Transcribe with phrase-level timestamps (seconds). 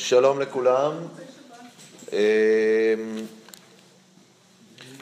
[0.00, 0.92] שלום לכולם.
[2.12, 2.18] אמ,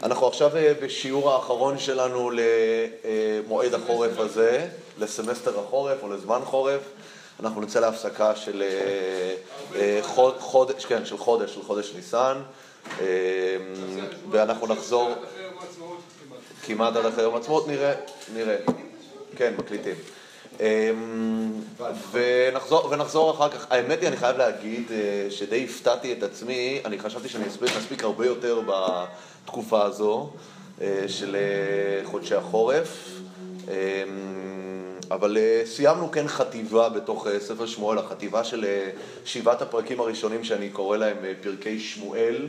[0.02, 6.80] אנחנו עכשיו אה, בשיעור האחרון שלנו למועד החורף הזה, לסמסטר החורף או לזמן חורף.
[7.40, 9.34] אנחנו נצא להפסקה של אה,
[9.74, 10.01] אה,
[10.38, 12.38] חודש, כן, של חודש, של חודש ניסן,
[13.01, 13.04] אמ,
[14.30, 15.15] ואנחנו נחזור
[16.66, 17.95] כמעט עד אחרי יום עצמאות, נראה,
[18.34, 18.56] נראה.
[19.37, 19.95] כן, מקליטים.
[20.61, 21.52] אמ,
[22.91, 23.66] ונחזור, אחר כך.
[23.70, 28.05] האמת היא, אני חייב להגיד אה, שדי הפתעתי את עצמי, אני חשבתי שאני אספיק, אספיק
[28.05, 30.30] הרבה יותר בתקופה הזו
[30.80, 33.09] אה, של אה, חודשי החורף.
[33.69, 33.73] אמ,
[35.11, 38.65] אבל סיימנו כן חטיבה בתוך ספר שמואל, החטיבה של
[39.25, 42.47] שבעת הפרקים הראשונים שאני קורא להם פרקי שמואל.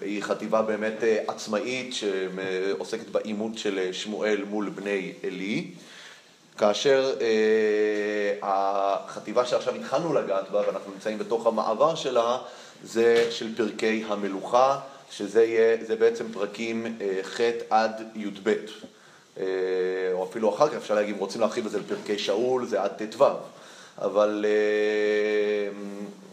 [0.00, 5.70] היא חטיבה באמת עצמאית שעוסקת בעימות של שמואל מול בני עלי.
[6.58, 12.38] כאשר אה, החטיבה שעכשיו התחלנו לגעת בה, ואנחנו נמצאים בתוך המעבר שלה,
[12.84, 14.78] זה של פרקי המלוכה,
[15.10, 18.54] שזה יהיה, בעצם פרקים אה, ח' עד י"ב.
[19.40, 19.44] אה,
[20.12, 22.90] או אפילו אחר כך, אפשר להגיד, אם רוצים להרחיב את זה לפרקי שאול, זה עד
[22.90, 23.24] ט"ו.
[23.98, 25.68] אבל אה,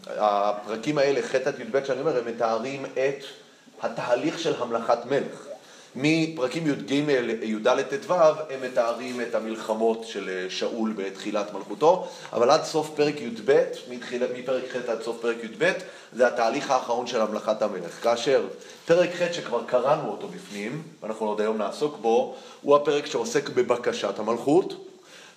[0.06, 3.24] הפרקים האלה, ח' עד י"ב, שאני אומר, הם מתארים את
[3.82, 5.53] התהליך של המלכת מלך.
[5.96, 6.92] מפרקים י"ג,
[7.42, 8.14] י"ד, ט"ו,
[8.50, 13.64] הם מתארים את המלחמות של אה, שאול בתחילת מלכותו, אבל עד סוף פרק י"ב,
[14.36, 15.72] מפרק ח' עד סוף פרק י"ב,
[16.12, 18.02] זה התהליך האחרון של המלכת המלך.
[18.02, 18.46] כאשר
[18.86, 24.18] פרק ח' שכבר קראנו אותו בפנים, ואנחנו עוד היום נעסוק בו, הוא הפרק שעוסק בבקשת
[24.18, 24.86] המלכות.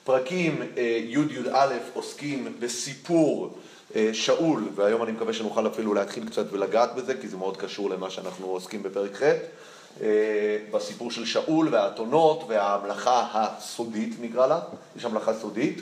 [0.04, 3.58] פרקים אה, י'-י"א עוסקים בסיפור
[3.96, 7.90] אה, שאול, והיום אני מקווה שנוכל אפילו להתחיל קצת ולגעת בזה, כי זה מאוד קשור
[7.90, 9.24] למה שאנחנו עוסקים בפרק ח'.
[10.02, 14.60] אה, בסיפור של שאול והאתונות וההמלכה הסודית נקרא לה,
[14.98, 15.82] יש המלכה סודית.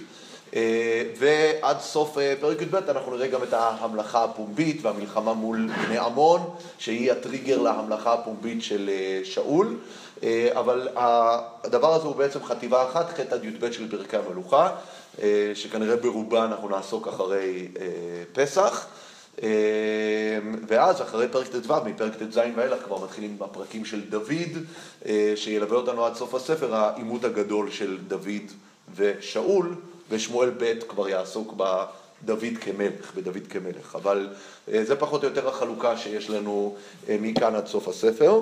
[0.55, 5.97] אה, ועד סוף אה, פרק י"ב אנחנו נראה גם את ההמלכה הפומבית והמלחמה מול בני
[5.97, 6.41] עמון,
[6.77, 8.89] שהיא הטריגר להמלכה הפומבית של
[9.23, 9.77] שאול.
[10.51, 10.87] אבל
[11.63, 14.69] הדבר הזה הוא בעצם חטיבה אחת, ח' עד י"ב של פרקי המלוכה,
[15.53, 17.67] שכנראה ברובה אנחנו נעסוק אחרי
[18.33, 18.87] פסח.
[19.43, 19.47] אמ,
[20.67, 24.63] ואז אחרי פרק ט"ו, מפרק ט"ז ואילך כבר מתחילים בפרקים של דוד,
[25.05, 28.51] אה, שילווה אותנו עד סוף הספר, העימות הגדול של דוד
[28.95, 29.75] ושאול,
[30.09, 33.95] ושמואל ב' כבר יעסוק בדוד כמלך, בדוד כמלך.
[33.95, 34.29] אבל
[34.73, 36.75] אה, זה פחות או יותר החלוקה שיש לנו
[37.09, 38.41] אה, מכאן עד סוף הספר.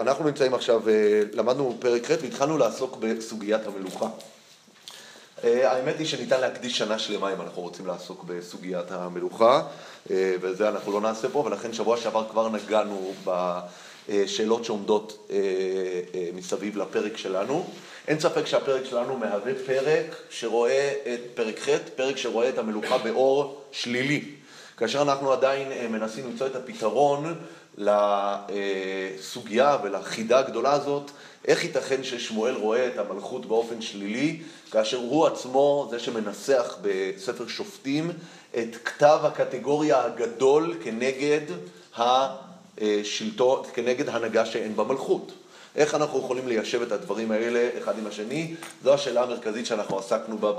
[0.00, 0.82] אנחנו נמצאים עכשיו,
[1.32, 4.08] למדנו פרק ח' והתחלנו לעסוק בסוגיית המלוכה.
[5.44, 9.62] אה, האמת היא שניתן להקדיש שנה שלמה אם אנחנו רוצים לעסוק בסוגיית המלוכה,
[10.10, 13.12] אה, וזה אנחנו לא נעשה פה, ולכן שבוע שעבר כבר נגענו
[14.08, 15.38] בשאלות שעומדות אה,
[16.34, 17.66] מסביב לפרק שלנו.
[18.08, 23.62] אין ספק שהפרק שלנו מהווה פרק שרואה את פרק ח', פרק שרואה את המלוכה באור
[23.72, 24.24] שלילי.
[24.76, 27.34] כאשר אנחנו עדיין מנסים למצוא את הפתרון
[27.78, 31.10] לסוגיה ולחידה הגדולה הזאת,
[31.44, 38.10] איך ייתכן ששמואל רואה את המלכות באופן שלילי, כאשר הוא עצמו זה שמנסח בספר שופטים
[38.58, 41.40] את כתב הקטגוריה הגדול כנגד
[41.96, 45.32] השלטון, כנגד הנהגה שאין בה מלכות.
[45.76, 48.54] איך אנחנו יכולים ליישב את הדברים האלה אחד עם השני?
[48.84, 50.52] זו השאלה המרכזית שאנחנו עסקנו בה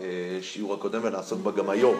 [0.00, 1.96] בשיעור הקודם ונעסוק בה גם היום.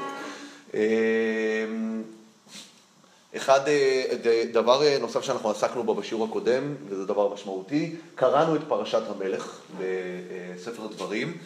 [3.37, 8.61] אחד, אה, דבר אה, נוסף שאנחנו עסקנו בו בשיעור הקודם, וזה דבר משמעותי, קראנו את
[8.69, 11.37] פרשת המלך בספר דברים,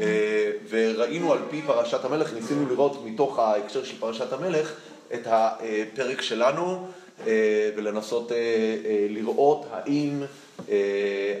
[0.00, 4.72] אה, וראינו על פי פרשת המלך, ניסינו לראות מתוך ההקשר של פרשת המלך
[5.14, 6.86] את הפרק שלנו,
[7.76, 8.32] ולנסות
[9.08, 10.22] לראות האם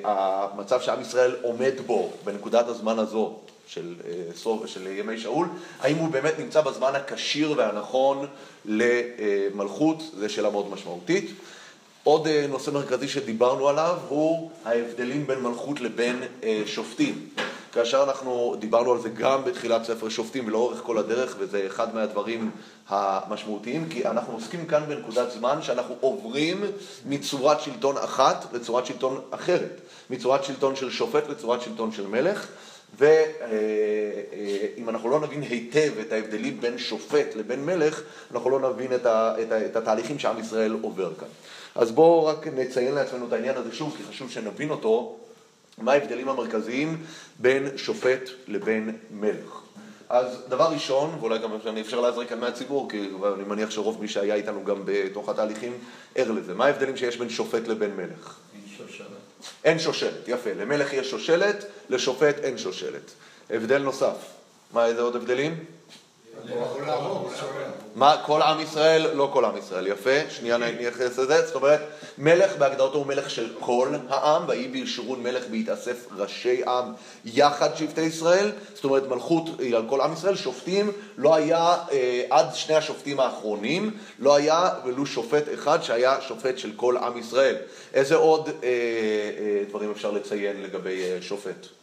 [0.04, 3.36] המצב שעם ישראל עומד בו בנקודת הזמן הזו
[3.74, 5.48] של, אה, של ימי שאול,
[5.80, 8.26] האם הוא באמת נמצא בזמן הכשיר והנכון
[8.64, 11.30] למלכות, זו שאלה מאוד משמעותית.
[12.04, 17.28] עוד אה, נושא מרכזי שדיברנו עליו הוא ההבדלים בין מלכות לבין אה, שופטים.
[17.72, 22.50] כאשר אנחנו דיברנו על זה גם בתחילת ספר שופטים ולאורך כל הדרך, וזה אחד מהדברים
[22.88, 26.64] המשמעותיים, כי אנחנו עוסקים כאן בנקודת זמן שאנחנו עוברים
[27.06, 29.80] מצורת שלטון אחת לצורת שלטון אחרת,
[30.10, 32.46] מצורת שלטון של שופט לצורת שלטון של מלך.
[32.98, 38.02] ואם אנחנו לא נבין היטב את ההבדלים בין שופט לבין מלך,
[38.32, 41.28] אנחנו לא נבין את, ה, את, ה, את התהליכים שעם ישראל עובר כאן.
[41.74, 45.16] אז בואו רק נציין לעצמנו את העניין הזה שוב, כי חשוב שנבין אותו,
[45.78, 47.02] מה ההבדלים המרכזיים
[47.38, 49.60] בין שופט לבין מלך.
[50.08, 54.08] אז דבר ראשון, ואולי גם אני אפשר להזריק כאן מהציבור, כי אני מניח שרוב מי
[54.08, 55.72] שהיה איתנו גם בתוך התהליכים
[56.14, 56.54] ער לזה.
[56.54, 58.36] מה ההבדלים שיש בין שופט לבין מלך?
[59.64, 60.50] אין שושלת, יפה.
[60.52, 63.10] למלך יש שושלת, לשופט אין שושלת.
[63.50, 64.16] הבדל נוסף.
[64.72, 65.64] מה, איזה עוד הבדלים?
[67.94, 69.06] מה, כל עם ישראל?
[69.14, 71.80] לא כל עם ישראל, יפה, שנייה נייחס לזה, זאת אומרת,
[72.18, 76.92] מלך בהגדרתו הוא מלך של כל העם, ויהי בישורון מלך בהתאסף ראשי עם
[77.24, 82.22] יחד שבטי ישראל, זאת אומרת מלכות היא על כל עם ישראל, שופטים, לא היה אה,
[82.30, 87.56] עד שני השופטים האחרונים, לא היה ולו שופט אחד שהיה שופט של כל עם ישראל.
[87.94, 91.81] איזה עוד אה, אה, דברים אפשר לציין לגבי אה, שופט?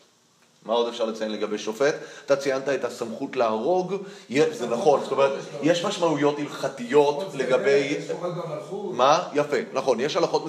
[0.65, 1.95] מה עוד אפשר לציין לגבי שופט?
[2.25, 3.95] אתה ציינת את הסמכות להרוג,
[4.29, 5.31] זה נכון, זאת אומרת,
[5.63, 7.97] יש משמעויות הלכתיות לגבי...
[8.91, 9.27] מה?
[9.33, 10.45] יפה, נכון, יש הלכות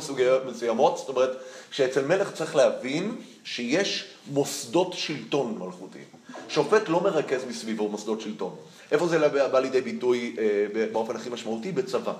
[0.47, 1.31] מסוימות, זאת אומרת,
[1.71, 6.05] שאצל מלך צריך להבין שיש מוסדות שלטון מלכותיים.
[6.49, 8.55] שופט לא מרכז מסביבו מוסדות שלטון.
[8.93, 11.73] איפה זה בא לידי ביטוי אה, באופן הכי משמעותי?
[11.73, 12.13] בצבא.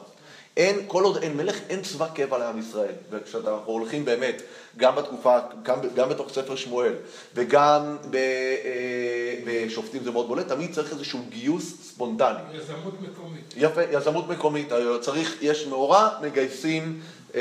[0.57, 2.93] אין, כל עוד אין מלך, אין צבא קבע לעם ישראל.
[3.11, 4.43] וכשאנחנו הולכים באמת,
[4.77, 6.93] גם בתקופה, גם, גם בתוך ספר שמואל,
[7.35, 12.39] וגם ב, אה, בשופטים זה מאוד בולט, תמיד צריך איזשהו גיוס ספונטני.
[12.55, 13.55] יזמות מקומית.
[13.57, 14.69] יפה, יזמות מקומית.
[15.01, 17.01] צריך, יש מאורע, מגייסים
[17.35, 17.41] אה,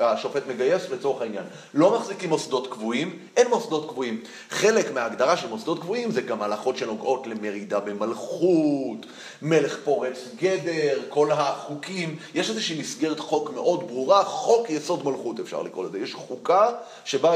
[0.00, 1.44] אה, השופט מגייס לצורך העניין.
[1.74, 4.20] לא מחזיקים מוסדות קבועים, אין מוסדות קבועים.
[4.50, 9.06] חלק מההגדרה של מוסדות קבועים זה גם הלכות שנוגעות למרידה במלכות,
[9.42, 12.16] מלך פורץ גדר, כל החוקים.
[12.34, 15.98] יש איזושהי מסגרת חוק מאוד ברורה, חוק יסוד מלכות אפשר לקרוא לזה.
[15.98, 16.68] יש חוקה
[17.04, 17.32] שבה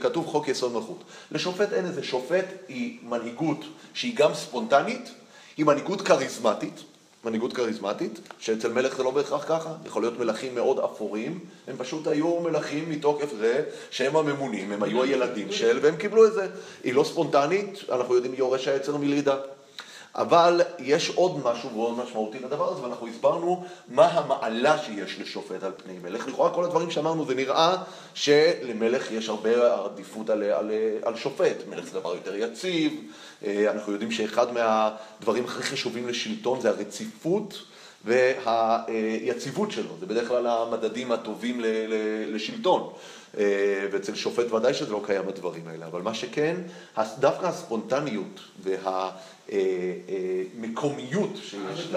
[0.00, 1.04] כתוב חוק יסוד מלכות.
[1.32, 3.64] לשופט אין איזה שופט, היא מנהיגות
[3.94, 5.10] שהיא גם ספונטנית,
[5.56, 6.89] היא מנהיגות כריזמטית.
[7.24, 11.38] מנהיגות כריזמטית, שאצל מלך זה לא בהכרח ככה, יכול להיות מלכים מאוד אפורים,
[11.68, 16.32] הם פשוט היו מלכים מתוקף זה שהם הממונים, הם היו הילדים של, והם קיבלו את
[16.32, 16.48] זה.
[16.84, 19.36] היא לא ספונטנית, אנחנו יודעים יורש העצר מלידה.
[20.14, 25.72] אבל יש עוד משהו מאוד משמעותי לדבר הזה, ואנחנו הסברנו מה המעלה שיש לשופט על
[25.84, 26.28] פני מלך.
[26.28, 27.76] לכאורה כל הדברים שאמרנו, זה נראה
[28.14, 30.70] שלמלך יש הרבה עדיפות על, על,
[31.02, 31.56] על שופט.
[31.68, 32.92] מלך זה דבר יותר יציב,
[33.46, 37.62] אנחנו יודעים שאחד מהדברים הכי חשובים לשלטון זה הרציפות.
[38.04, 41.60] והיציבות שלו, זה בדרך כלל המדדים הטובים
[42.26, 42.92] לשלטון.
[43.38, 46.56] אה, ואצל שופט ודאי שזה לא קיים הדברים האלה, אבל מה שכן,
[47.18, 48.40] דווקא הספונטניות
[50.58, 51.88] והמקומיות שיש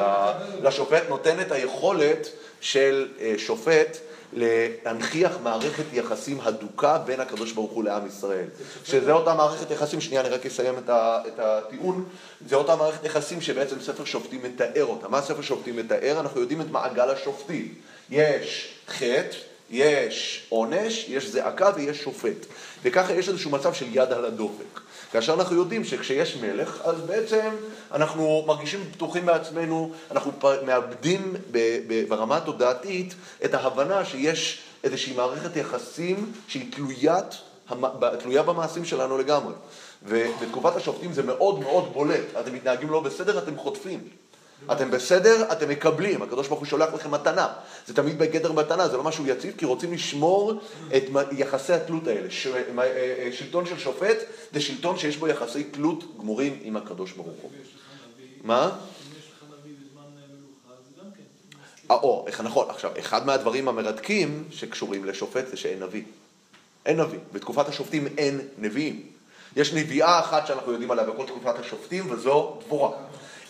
[0.63, 2.29] לשופט נותן את היכולת
[2.61, 3.97] של אה, שופט
[4.35, 8.45] להנכיח מערכת יחסים הדוקה בין הקדוש ברוך הוא לעם ישראל.
[8.85, 12.05] שזה אותה מערכת יחסים, שנייה אני רק אסיים את הטיעון,
[12.49, 15.07] זה אותה מערכת יחסים שבעצם ספר שופטים מתאר אותה.
[15.07, 16.19] מה ספר שופטים מתאר?
[16.19, 17.73] אנחנו יודעים את מעגל השופטים.
[18.09, 19.37] יש חטא,
[19.73, 22.45] יש עונש, יש זעקה ויש שופט.
[22.83, 24.79] וככה יש איזשהו מצב של יד על הדופק.
[25.11, 27.49] כאשר אנחנו יודעים שכשיש מלך, אז בעצם
[27.91, 30.31] אנחנו מרגישים בטוחים בעצמנו, אנחנו
[30.65, 31.33] מאבדים
[32.07, 33.13] ברמה התודעתית
[33.45, 37.35] את ההבנה שיש איזושהי מערכת יחסים שהיא תלוית,
[38.19, 39.53] תלויה במעשים שלנו לגמרי.
[40.03, 42.25] ובתקופת השופטים זה מאוד מאוד בולט.
[42.39, 43.99] אתם מתנהגים לא בסדר, אתם חוטפים.
[44.71, 47.47] אתם בסדר, אתם מקבלים, הקדוש ברוך הוא שולח לכם מתנה.
[47.87, 50.53] זה תמיד בגדר מתנה, זה לא משהו יציב, כי רוצים לשמור
[50.95, 52.29] את יחסי התלות האלה.
[52.29, 52.47] ש...
[52.47, 54.17] אה, אה, שלטון של שופט
[54.53, 57.51] זה שלטון שיש בו יחסי תלות גמורים עם הקדוש ברוך הוא.
[58.43, 58.71] מה?
[61.89, 66.03] או, איך נכון, עכשיו, אחד מהדברים המרתקים שקשורים לשופט זה שאין נביא.
[66.85, 67.19] אין נביא.
[67.33, 69.01] בתקופת השופטים אין נביאים.
[69.55, 72.91] יש נביאה אחת שאנחנו יודעים עליה בכל תקופת השופטים, וזו דבורה.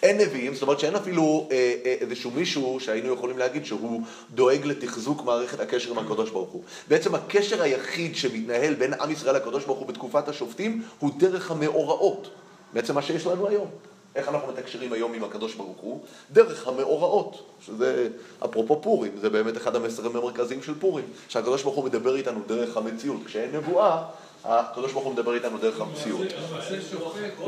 [0.04, 4.02] אין נביאים, זאת אומרת שאין אפילו אה, אה, איזשהו מישהו שהיינו יכולים להגיד שהוא
[4.34, 6.64] דואג לתחזוק מערכת הקשר עם הקדוש ברוך הוא.
[6.88, 12.30] בעצם הקשר היחיד שמתנהל בין עם ישראל לקדוש ברוך הוא בתקופת השופטים הוא דרך המאורעות.
[12.74, 13.68] בעצם מה שיש לנו היום.
[14.16, 16.00] איך אנחנו מתקשרים היום עם הקדוש ברוך הוא?
[16.32, 18.08] דרך המאורעות, שזה
[18.46, 22.78] אפרופו פורים, זה באמת אחד המסרים המרכזיים של פורים, שהקדוש ברוך הוא מדבר איתנו דרך
[22.78, 23.22] המציאות.
[23.26, 24.04] כשאין נבואה,
[24.44, 26.28] הקדוש ברוך הוא מדבר איתנו דרך המציאות.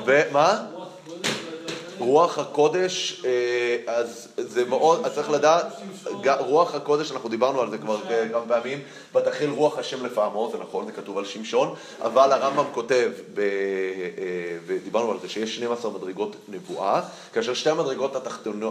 [0.06, 0.66] ומה?
[2.00, 5.66] רוח הקודש, אה, אז זה מאוד, אז צריך לדעת,
[6.40, 7.98] רוח הקודש, אנחנו דיברנו על זה כבר
[8.32, 8.80] כמה פעמים,
[9.16, 13.44] ותחיל רוח השם לפעמו, זה נכון, זה כתוב על שמשון, אבל הרמב"ם כותב, אה,
[14.66, 17.02] ודיברנו על זה, שיש 12 מדרגות נבואה,
[17.34, 18.16] כאשר שתי המדרגות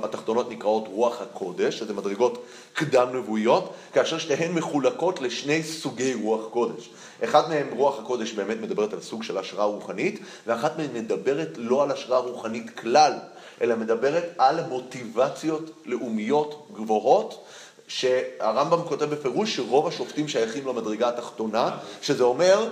[0.04, 6.90] התחתונות, נקראות רוח הקודש, שזה מדרגות קדם נבואיות, כאשר שתיהן מחולקות לשני סוגי רוח קודש.
[7.24, 11.82] אחד מהם, רוח הקודש, באמת מדברת על סוג של השראה רוחנית, ואחת מהן מדברת לא
[11.82, 13.12] על השראה רוחנית כלל,
[13.60, 17.44] אלא מדברת על מוטיבציות לאומיות גבוהות,
[17.88, 22.68] שהרמב"ם כותב בפירוש שרוב השופטים שייכים למדרגה התחתונה, שזה אומר...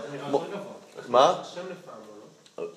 [1.08, 1.42] מה?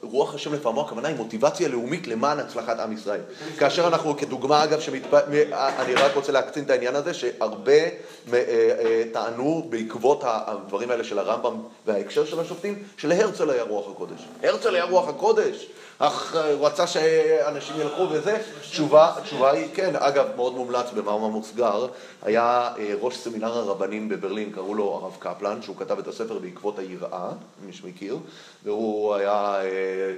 [0.01, 3.21] רוח השם לפעמו, הכוונה היא מוטיבציה לאומית למען הצלחת עם ישראל.
[3.57, 5.13] כאשר אנחנו, כדוגמה אגב, שמתפ...
[5.53, 7.89] אני רק רוצה להקצין את העניין הזה, שהרבה אה,
[8.33, 14.19] אה, טענו בעקבות הדברים האלה של הרמב"ם וההקשר של השופטים, שלהרצל היה רוח הקודש.
[14.43, 15.67] הרצל היה רוח הקודש.
[15.99, 21.87] אך הוא רצה שאנשים ילכו וזה, תשובה, תשובה היא כן, אגב, מאוד מומלץ במאמר מוסגר,
[22.23, 27.29] היה ראש סמינר הרבנים בברלין, קראו לו הרב קפלן, שהוא כתב את הספר בעקבות היראה,
[27.65, 28.17] מי שמכיר,
[28.63, 29.59] והוא היה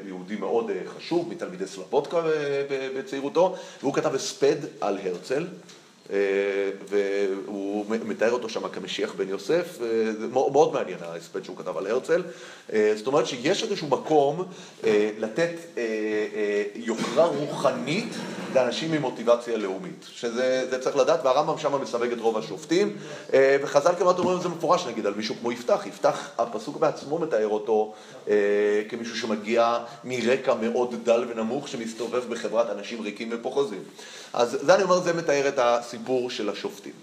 [0.06, 2.22] יהודי מאוד חשוב, מתלמידי סלבודקה
[2.98, 5.48] בצעירותו, והוא כתב הספד על הרצל.
[6.90, 9.78] והוא מתאר אותו שם כמשיח בן יוסף,
[10.20, 12.24] זה מאוד מעניין ההספד שהוא כתב על הרצל.
[12.96, 14.46] זאת אומרת שיש איזשהו מקום
[15.20, 15.52] לתת
[16.76, 18.14] יוקרה רוחנית
[18.56, 22.98] לאנשים עם מוטיבציה לאומית, שזה צריך לדעת, והרמב"ם שם מסווג את רוב השופטים,
[23.62, 27.48] וחז"ל כמעט אומרים את זה מפורש נגיד על מישהו כמו יפתח, יפתח, הפסוק בעצמו מתאר
[27.48, 27.94] אותו
[28.90, 33.84] כמישהו שמגיע מרקע מאוד דל ונמוך, שמסתובב בחברת אנשים ריקים ופוחזים.
[34.38, 36.94] אז זה אני אומר, זה מתאר את הסיפור של השופטים.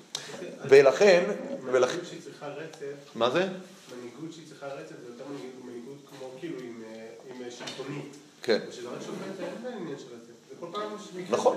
[0.68, 1.24] ולכן...
[1.62, 3.14] מנהיגות שהיא צריכה רצף...
[3.14, 3.40] מה זה?
[3.40, 5.24] מנהיגות שהיא צריכה רצף זה יותר
[5.64, 6.82] מנהיגות כמו כאילו עם
[7.50, 8.16] שלטונית.
[8.42, 8.60] כן.
[8.68, 10.23] ושזה רק שופט, אין עניין של רצף.
[11.30, 11.56] נכון,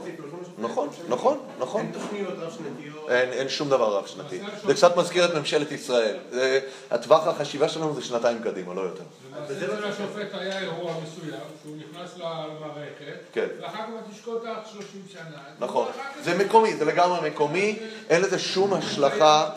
[0.58, 1.82] נכון, נכון, נכון.
[1.82, 3.10] אין תוכניות רב-שנתיות.
[3.10, 4.40] אין שום דבר רב-שנתי.
[4.66, 6.18] זה קצת מזכיר את ממשלת ישראל.
[6.92, 9.04] הטווח החשיבה שלנו זה שנתיים קדימה, לא יותר.
[9.48, 13.48] וזה לא לשופט היה אירוע מסוים, שהוא נכנס למערכת, כן.
[13.62, 15.22] ואחר כך תשקוט עד 30 שנה.
[15.60, 15.88] נכון.
[16.24, 19.50] זה מקומי, זה לגמרי מקומי, אין לזה שום השלכה,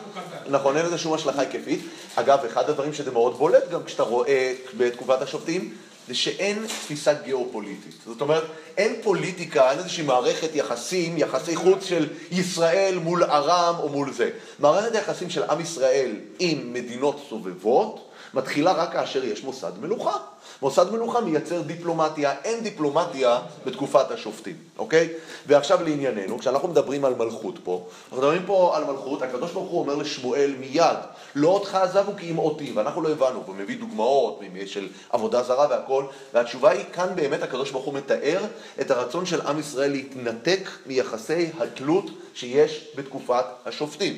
[0.49, 1.80] נכון, אין לזה שום השלכה היקפית.
[2.14, 5.75] אגב, אחד הדברים שזה מאוד בולט גם כשאתה רואה בתקופת השופטים,
[6.11, 7.95] זה שאין תפיסה גיאופוליטית.
[8.07, 8.43] זאת אומרת,
[8.76, 14.31] אין פוליטיקה, אין איזושהי מערכת יחסים, יחסי חוץ של ישראל מול ארם או מול זה.
[14.59, 20.17] מערכת היחסים של עם ישראל עם מדינות סובבות, מתחילה רק כאשר יש מוסד מלוכה.
[20.62, 25.09] מוסד מלוכה מייצר דיפלומטיה, אין דיפלומטיה בתקופת השופטים, אוקיי?
[25.47, 29.80] ועכשיו לענייננו, כשאנחנו מדברים על מלכות פה, אנחנו מדברים פה על מלכות, הקדוש ברוך הוא
[29.80, 30.97] אומר לשמואל מיד,
[31.35, 35.66] לא אותך עזבו כי אם אותי, ואנחנו לא הבנו, הוא מביא דוגמאות של עבודה זרה
[35.70, 36.04] והכל,
[36.35, 38.40] והתשובה היא, כאן באמת הקדוש ברוך הוא מתאר
[38.80, 42.04] את הרצון של עם ישראל להתנתק מיחסי התלות
[42.35, 44.16] שיש בתקופת השופטים.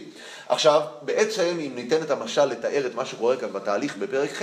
[0.48, 4.30] עכשיו, בעצם אם ניתן את המשל לתאר את מה שקורה כאן בתהליך בפרק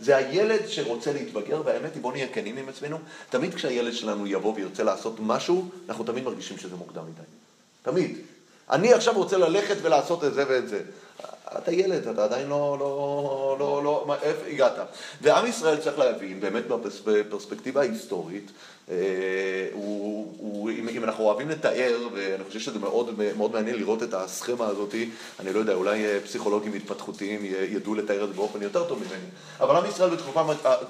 [0.00, 2.98] זה הילד שרוצה להתבגר, והאמת היא, בוא נהיה כנים עם עצמנו,
[3.30, 7.22] תמיד כשהילד שלנו יבוא וירצה לעשות משהו, אנחנו תמיד מרגישים שזה מוקדם מדי.
[7.82, 8.18] תמיד.
[8.70, 10.82] אני עכשיו רוצה ללכת ולעשות את זה ואת זה.
[11.58, 14.72] אתה ילד, אתה עדיין לא, לא, לא, לא, מה, איפה הגעת?
[15.22, 16.64] ועם ישראל צריך להבין, באמת
[17.04, 18.50] בפרספקטיבה ההיסטורית,
[18.90, 18.96] אה,
[19.72, 24.14] הוא, הוא, אם, אם אנחנו אוהבים לתאר, ואני חושב שזה מאוד, מאוד מעניין לראות את
[24.14, 24.94] הסכמה הזאת,
[25.40, 29.28] אני לא יודע, אולי אה, פסיכולוגים התפתחותיים ידעו לתאר את זה באופן יותר טוב ממני,
[29.60, 30.42] אבל עם ישראל בתקופה,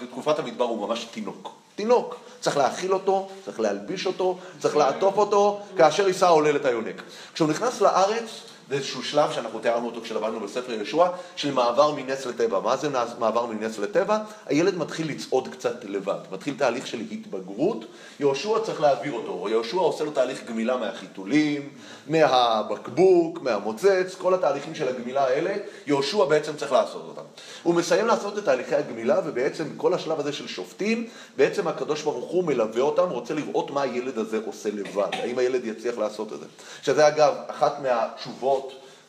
[0.03, 1.53] בתקופת המדבר הוא ממש תינוק.
[1.77, 2.17] תינוק.
[2.41, 7.03] צריך להאכיל אותו, צריך להלביש אותו, צריך לעטוף אותו, כאשר יישא עולל את היונק.
[7.35, 12.26] כשהוא נכנס לארץ, זה איזשהו שלב שאנחנו תיארנו אותו כשלמדנו בספר ישוע, של מעבר מנס
[12.26, 12.61] לטבע.
[12.61, 14.18] מה זה מעבר מנס לטבע?
[14.47, 17.85] הילד מתחיל לצעוד קצת לבד, מתחיל תהליך של התבגרות,
[18.21, 21.68] יהושע צריך להעביר אותו, יהושע עושה לו תהליך גמילה מהחיתולים,
[22.06, 25.54] מהבקבוק, מהמוצץ, כל התהליכים של הגמילה האלה,
[25.87, 27.23] יהושע בעצם צריך לעשות אותם.
[27.62, 32.30] הוא מסיים לעשות את תהליכי הגמילה, ובעצם כל השלב הזה של שופטים, בעצם הקדוש ברוך
[32.30, 36.40] הוא מלווה אותם, רוצה לראות מה הילד הזה עושה לבד, האם הילד יצליח לעשות את
[36.40, 36.47] זה.
[36.83, 38.63] שזה אגב, אחת מהתשובות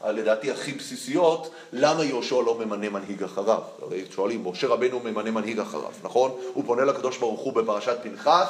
[0.08, 3.62] לדעתי הכי בסיסיות, למה יהושע לא ממנה מנהיג אחריו?
[3.82, 6.32] הרי שואלים, משה רבנו ממנה מנהיג אחריו, נכון?
[6.54, 8.48] הוא פונה לקדוש ברוך הוא בפרשת פנחס,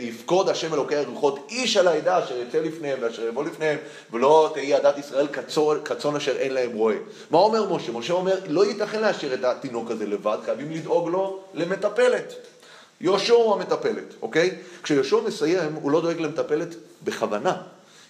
[0.00, 3.78] יפקוד השם אלוקי הרוחות איש על העדה אשר יצא לפניהם ואשר יבוא לפניהם
[4.12, 5.26] ולא תהי עדת ישראל
[5.84, 6.96] כצאן אשר אין להם רועה.
[7.30, 7.92] מה אומר משה?
[7.92, 12.34] משה אומר לא ייתכן להשאיר את התינוק הזה לבד, חייבים לדאוג לו למטפלת.
[13.00, 14.50] יהושע הוא המטפלת, אוקיי?
[14.82, 16.74] כשיהושע מסיים הוא לא דואג למטפלת
[17.04, 17.56] בכוונה.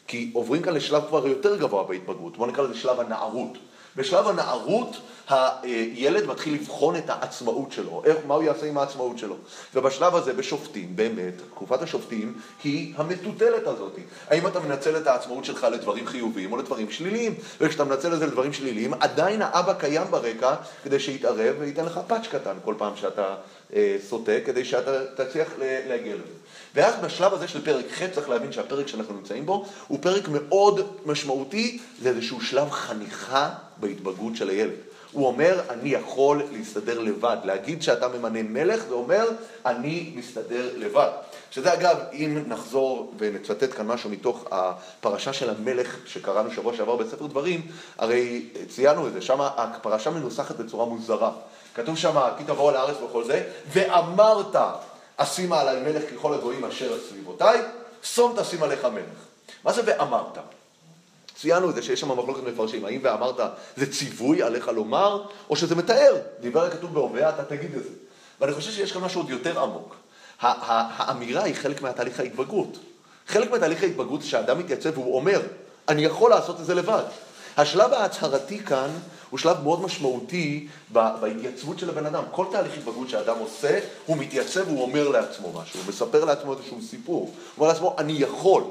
[0.07, 3.59] כי עוברים כאן לשלב כבר יותר גבוה בהתבגרות, בואו נקרא לזה שלב הנערות.
[3.97, 4.97] בשלב הנערות
[5.29, 9.37] הילד מתחיל לבחון את העצמאות שלו, איך, מה הוא יעשה עם העצמאות שלו.
[9.75, 12.35] ובשלב הזה בשופטים, באמת, תקופת השופטים
[12.65, 13.93] היא המטוטלת הזאת.
[14.29, 17.35] האם אתה מנצל את העצמאות שלך לדברים חיוביים או לדברים שליליים?
[17.61, 22.27] וכשאתה מנצל את זה לדברים שליליים, עדיין האבא קיים ברקע כדי שיתערב וייתן לך פאץ'
[22.27, 23.35] קטן כל פעם שאתה
[23.75, 25.49] אה, סוטה, כדי שאתה תצליח
[25.89, 26.35] להגיע לזה.
[26.77, 30.81] ואז בשלב הזה של פרק ח' צריך להבין שהפרק שאנחנו נמצאים בו הוא פרק מאוד
[31.07, 34.75] משמעותי, זה איזשהו שלב חניכה בהתבגרות של הילד.
[35.13, 37.37] הוא אומר, אני יכול להסתדר לבד.
[37.45, 39.29] להגיד שאתה ממנה מלך, זה אומר,
[39.67, 41.09] אני מסתדר לבד.
[41.51, 47.27] שזה אגב, אם נחזור ונצטט כאן משהו מתוך הפרשה של המלך שקראנו שבוע שעבר בספר
[47.27, 47.67] דברים,
[47.99, 51.31] הרי ציינו את זה, שם הפרשה מנוסחת בצורה מוזרה.
[51.75, 53.43] כתוב שם, כי תבואו על הארץ וכל זה,
[53.73, 54.57] ואמרת,
[55.17, 57.61] אשימה עליי מלך ככל הגויים אשר סביבותיי,
[58.03, 59.19] שום תשים עליך מלך.
[59.65, 60.39] מה זה ואמרת?
[61.35, 63.37] ציינו את זה שיש שם מחלוקת מפרשים, האם ואמרת
[63.77, 67.91] זה ציווי עליך לומר, או שזה מתאר, דיבר הכתוב בהווה, אתה תגיד את זה.
[68.41, 69.97] ואני חושב שיש כאן משהו עוד יותר עמוק.
[70.41, 72.79] האמירה היא חלק מהתהליך ההתבגרות.
[73.29, 75.41] חלק מהתהליך ההתבגרות זה שהאדם מתייצב והוא אומר,
[75.89, 77.03] אני יכול לעשות את זה לבד.
[77.57, 78.91] השלב ההצהרתי כאן
[79.31, 82.25] הוא שלב מאוד משמעותי בהתייצבות של הבן אדם.
[82.31, 86.83] כל תהליך התבגרות שהאדם עושה, הוא מתייצב והוא אומר לעצמו משהו, הוא מספר לעצמו איזשהו
[86.83, 87.21] סיפור.
[87.21, 88.65] הוא אומר לעצמו, אני יכול,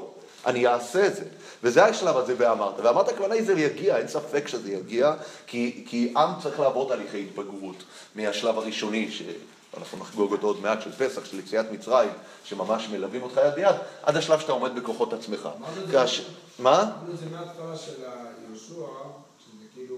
[0.46, 1.24] אני אעשה את זה.
[1.62, 2.74] וזה השלב הזה ואמרת.
[2.82, 5.14] ואמרת, הכוונה היא זה יגיע, אין ספק שזה יגיע,
[5.46, 7.76] כי, כי עם צריך לעבור תהליכי התבגרות
[8.14, 12.10] מהשלב הראשוני, שאנחנו נחגוג אותו עוד מעט, של פסח, של יציאת מצרים,
[12.44, 15.48] שממש מלווים אותך יד ביד, עד השלב שאתה עומד בכוחות עצמך.
[15.92, 16.22] כש...
[16.58, 16.90] מה?
[17.20, 17.92] זה מההתחלה של
[18.56, 18.86] יהושע,
[19.38, 19.96] שזה כאילו...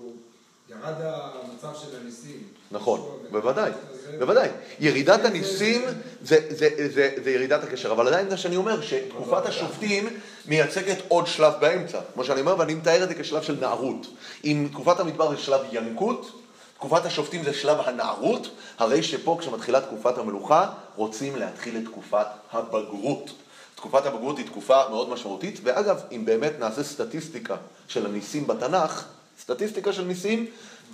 [0.71, 2.43] ירד המצב של הניסים.
[2.71, 3.71] נכון, בוודאי,
[4.19, 4.49] בוודאי.
[4.81, 5.83] ירידת הניסים
[6.23, 10.09] זה ירידת הקשר, אבל עדיין זה שאני אומר שתקופת השופטים
[10.47, 14.07] מייצגת עוד שלב באמצע, כמו שאני אומר, ואני מתאר את זה כשלב של נערות.
[14.45, 16.41] אם תקופת המדבר זה שלב ינקות,
[16.75, 18.49] תקופת השופטים זה שלב הנערות,
[18.79, 23.31] הרי שפה כשמתחילה תקופת המלוכה, רוצים להתחיל את תקופת הבגרות.
[23.78, 27.56] תקופת הבגרות היא תקופה מאוד משמעותית, ואגב, אם באמת נעשה סטטיסטיקה
[27.88, 29.04] של הניסים בתנ"ך,
[29.40, 30.47] סטטיסטיקה של ניסים,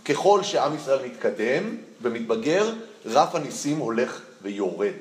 [0.04, 2.72] ככל שעם ישראל מתקדם ומתבגר,
[3.06, 4.92] רף הניסים הולך ויורד.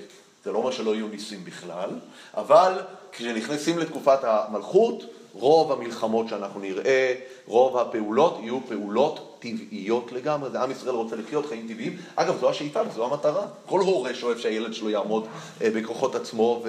[0.43, 1.89] זה לא אומר שלא יהיו ניסים בכלל,
[2.37, 2.79] אבל
[3.11, 7.13] כשנכנסים לתקופת המלכות, רוב המלחמות שאנחנו נראה,
[7.47, 10.49] רוב הפעולות יהיו פעולות טבעיות לגמרי.
[10.49, 11.97] זה עם ישראל רוצה לחיות חיים טבעיים.
[12.15, 13.45] אגב, זו השאיפה וזו המטרה.
[13.65, 15.27] כל הורה שואף שהילד שלו יעמוד
[15.61, 16.63] אה, בכוחות עצמו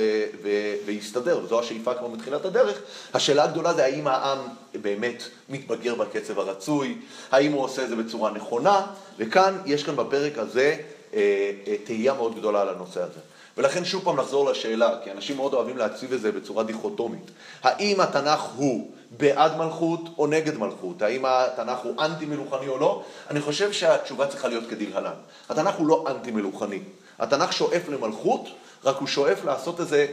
[0.87, 2.81] ויסתדר, וזו השאיפה כבר מתחילת הדרך.
[3.15, 4.39] השאלה הגדולה זה האם העם
[4.83, 6.99] באמת מתבגר בקצב הרצוי,
[7.31, 8.87] האם הוא עושה את זה בצורה נכונה,
[9.19, 10.77] וכאן, יש כאן בפרק הזה
[11.15, 13.21] אה, אה, תהייה מאוד גדולה על הנושא הזה.
[13.57, 17.31] ולכן שוב פעם נחזור לשאלה, כי אנשים מאוד אוהבים להציב את זה בצורה דיכוטומית.
[17.63, 21.03] האם התנ"ך הוא בעד מלכות או נגד מלכות?
[21.03, 23.03] האם התנ"ך הוא אנטי מלוכני או לא?
[23.31, 25.15] אני חושב שהתשובה צריכה להיות כדלהלן.
[25.49, 26.81] התנ"ך הוא לא אנטי מלוכני.
[27.19, 28.49] התנ"ך שואף למלכות,
[28.85, 30.07] רק הוא שואף לעשות את זה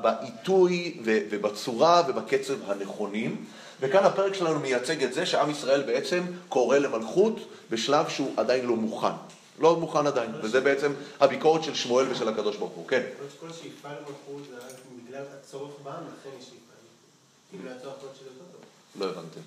[0.00, 3.44] בעיתוי ובצורה ובקצב הנכונים.
[3.80, 7.36] וכאן הפרק שלנו מייצג את זה שעם ישראל בעצם קורא למלכות
[7.70, 9.12] בשלב שהוא עדיין לא מוכן.
[9.58, 13.02] לא מוכן עדיין, וזה בעצם הביקורת של שמואל ושל הקדוש ברוך הוא, כן.
[13.40, 14.74] כל השאיפה למלכות זה רק
[15.06, 16.50] בגלל הצורך בעם, לכן יש
[17.64, 17.92] לא טוב.
[19.00, 19.40] לא הבנתי.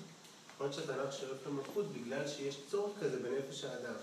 [0.54, 3.94] יכול להיות שהתנ"ך שואף למלכות בגלל שיש צורך כזה בנפש האדם.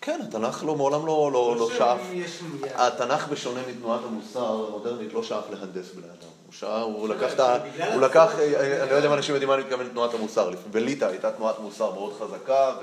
[0.00, 2.00] כן, התנ"ך לא, מעולם לא, לא, לא שאף,
[2.74, 6.28] התנ"ך בשונה מתנועת המוסר המודרנית לא שאף להנדס בני אדם.
[6.48, 7.58] הוא שעה, הוא לקח את ה...
[7.94, 10.50] הוא לקח, אני לא יודע אם אנשים יודעים מה אני מתכוון לתנועת המוסר.
[10.70, 12.74] בליטא הייתה תנועת מוסר מאוד חזקה,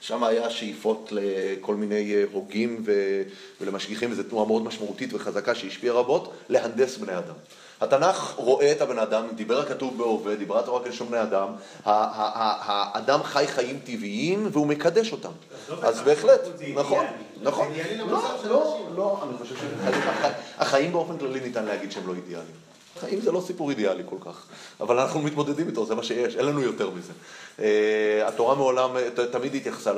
[0.00, 2.84] ושם היה שאיפות לכל מיני אה, הוגים
[3.60, 7.34] ולמשגיחים, וזו תנועה מאוד משמעותית וחזקה שהשפיעה רבות, להנדס בני אדם.
[7.84, 11.48] התנ"ך רואה את הבן אדם, דיבר הכתוב בהווה, דיברה תורה כלשון בני אדם,
[11.84, 15.30] האדם חי חיים טבעיים והוא מקדש אותם.
[15.82, 16.40] אז בהחלט,
[16.74, 17.06] נכון,
[17.42, 17.68] נכון.
[18.06, 19.54] לא, לא, לא, אני חושב
[20.58, 22.63] שהחיים באופן כללי ניתן להגיד שהם לא אידיאליים.
[23.00, 24.46] חיים זה לא סיפור אידיאלי כל כך,
[24.80, 27.12] אבל אנחנו מתמודדים איתו, זה מה שיש, אין לנו יותר מזה.
[27.58, 28.90] אה, התורה מעולם
[29.32, 29.92] תמיד התייחסה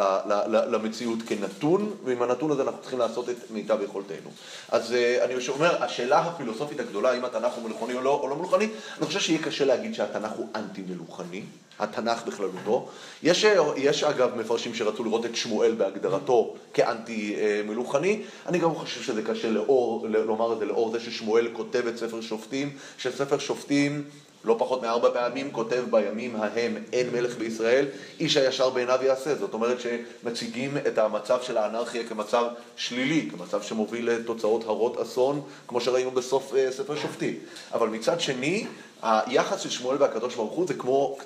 [0.49, 4.31] למציאות כנתון, ועם הנתון הזה אנחנו צריכים לעשות את מיטב יכולתנו.
[4.69, 8.37] אז אה, אני אומר, השאלה הפילוסופית הגדולה, האם התנ"ך הוא מלוכני או לא, או לא
[8.37, 11.43] מלוכני, אני חושב שיהיה קשה להגיד שהתנ"ך הוא אנטי מלוכני,
[11.79, 12.89] התנ"ך בכללותו.
[13.23, 19.23] יש, יש אגב מפרשים שרצו לראות את שמואל בהגדרתו כאנטי מלוכני, אני גם חושב שזה
[19.23, 24.05] קשה לאור, לומר את זה לאור זה ששמואל כותב את ספר שופטים, שספר שופטים
[24.47, 27.87] לא פחות מארבע פעמים כותב בימים ההם אין מלך בישראל,
[28.21, 29.35] איש הישר בעיניו יעשה.
[29.35, 32.45] זאת אומרת שמציגים את המצב של האנרכיה כמצב
[32.77, 37.35] שלילי, כמצב שמוביל לתוצאות הרות אסון, כמו שראינו בסוף uh, ספר שופטים.
[37.73, 38.67] אבל מצד שני,
[39.03, 41.19] היחס של שמואל והקדוש ברוך הוא זה כמו,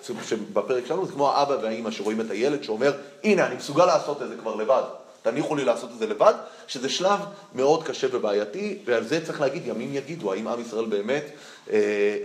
[0.52, 2.92] בפרק שלנו, זה כמו האבא והאימא שרואים את הילד שאומר,
[3.24, 4.82] הנה, אני מסוגל לעשות את זה כבר לבד.
[5.22, 6.34] תניחו לי לעשות את זה לבד,
[6.70, 7.20] שזה שלב
[7.54, 11.24] מאוד קשה ובעייתי, ועל זה צריך להגיד, ימים יגידו, האם עם ישראל באמת,
[11.70, 12.16] אה,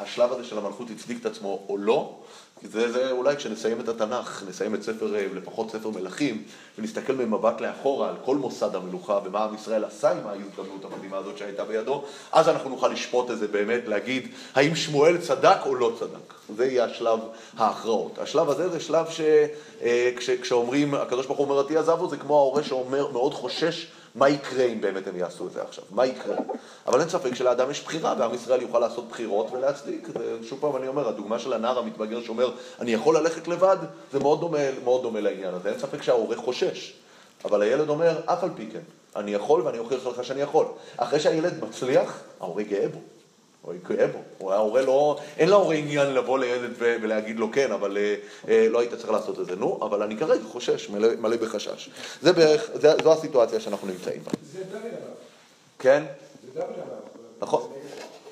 [0.00, 2.18] השלב הזה של המלכות הצדיק את עצמו או לא,
[2.62, 6.42] זה, זה אולי כשנסיים את התנ"ך, נסיים את ספר, אה, לפחות ספר מלכים,
[6.78, 11.38] ונסתכל במבט לאחורה על כל מוסד המלוכה ומה עם ישראל עשה עם ההזדמנות המדהימה הזאת
[11.38, 15.92] שהייתה בידו, אז אנחנו נוכל לשפוט את זה באמת, להגיד האם שמואל צדק או לא
[15.98, 16.34] צדק.
[16.56, 17.18] זה יהיה השלב
[17.56, 18.18] ההכרעות.
[18.18, 19.06] השלב הזה זה שלב
[20.20, 24.28] שכשאומרים, אה, הקדוש ברוך הוא אומר אותי עזבו, זה כמו ההורה שאומר, מאוד חושש מה
[24.28, 25.84] יקרה אם באמת הם יעשו את זה עכשיו?
[25.90, 26.36] מה יקרה?
[26.86, 30.08] אבל אין ספק שלאדם יש בחירה, ועם ישראל יוכל לעשות בחירות ולהצדיק.
[30.42, 33.76] שוב פעם אני אומר, הדוגמה של הנער המתבגר שאומר, אני יכול ללכת לבד,
[34.12, 35.70] זה מאוד דומה, מאוד דומה לעניין הזה.
[35.70, 36.94] אין ספק שההורה חושש.
[37.44, 38.80] אבל הילד אומר, אף על פי כן,
[39.16, 40.66] אני יכול ואני אוכיח לך שאני יכול.
[40.96, 42.98] אחרי שהילד מצליח, ההורה גאה בו.
[43.62, 44.06] הוא גאה
[44.38, 44.52] בו.
[44.52, 48.14] ההורה לא, אין להורה עניין לבוא לילד ולהגיד לו כן, אבל אה,
[48.48, 49.56] אה, לא היית צריך לעשות את זה.
[49.56, 51.90] נו, אבל אני כרגע חושש, מלא, מלא בחשש.
[52.22, 54.30] זה בערך, זה, זו הסיטואציה שאנחנו נמצאים בה.
[54.52, 55.08] זה דוד עליו.
[55.78, 56.04] כן?
[56.54, 56.98] זה דוד עליו.
[57.40, 57.70] נכון.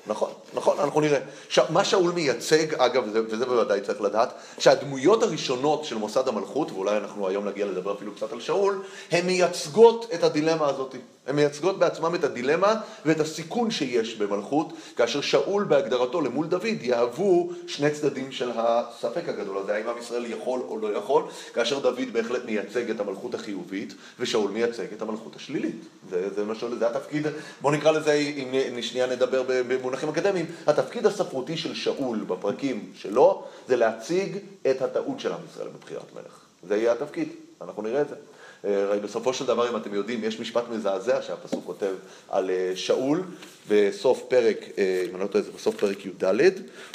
[0.07, 1.19] נכון, נכון, אנחנו נראה.
[1.47, 6.71] עכשיו, מה שאול מייצג, אגב, וזה, וזה בוודאי צריך לדעת, שהדמויות הראשונות של מוסד המלכות,
[6.71, 10.95] ואולי אנחנו היום נגיע לדבר אפילו קצת על שאול, הן מייצגות את הדילמה הזאת.
[11.27, 17.51] הן מייצגות בעצמם את הדילמה ואת הסיכון שיש במלכות, כאשר שאול בהגדרתו למול דוד יהוו
[17.67, 22.13] שני צדדים של הספק הגדול הזה, האם עם ישראל יכול או לא יכול, כאשר דוד
[22.13, 25.75] בהחלט מייצג את המלכות החיובית, ושאול מייצג את המלכות השלילית.
[26.09, 27.27] זה, זה, משהו, זה התפקיד,
[27.61, 33.75] בואו נקרא לזה, אם שנייה נדבר במונחים אקדמיים, התפקיד הספרותי של שאול בפרקים שלו, זה
[33.75, 34.37] להציג
[34.71, 36.39] את הטעות של עם ישראל בבחירת מלך.
[36.67, 37.29] זה יהיה התפקיד,
[37.61, 38.15] אנחנו נראה את זה.
[38.63, 41.93] הרי בסופו של דבר, אם אתם יודעים, יש משפט מזעזע שהפסוק כותב
[42.29, 43.23] על אה, שאול
[43.69, 46.23] בסוף פרק, אה, אם אני לא טועה, זה בסוף פרק י"ד,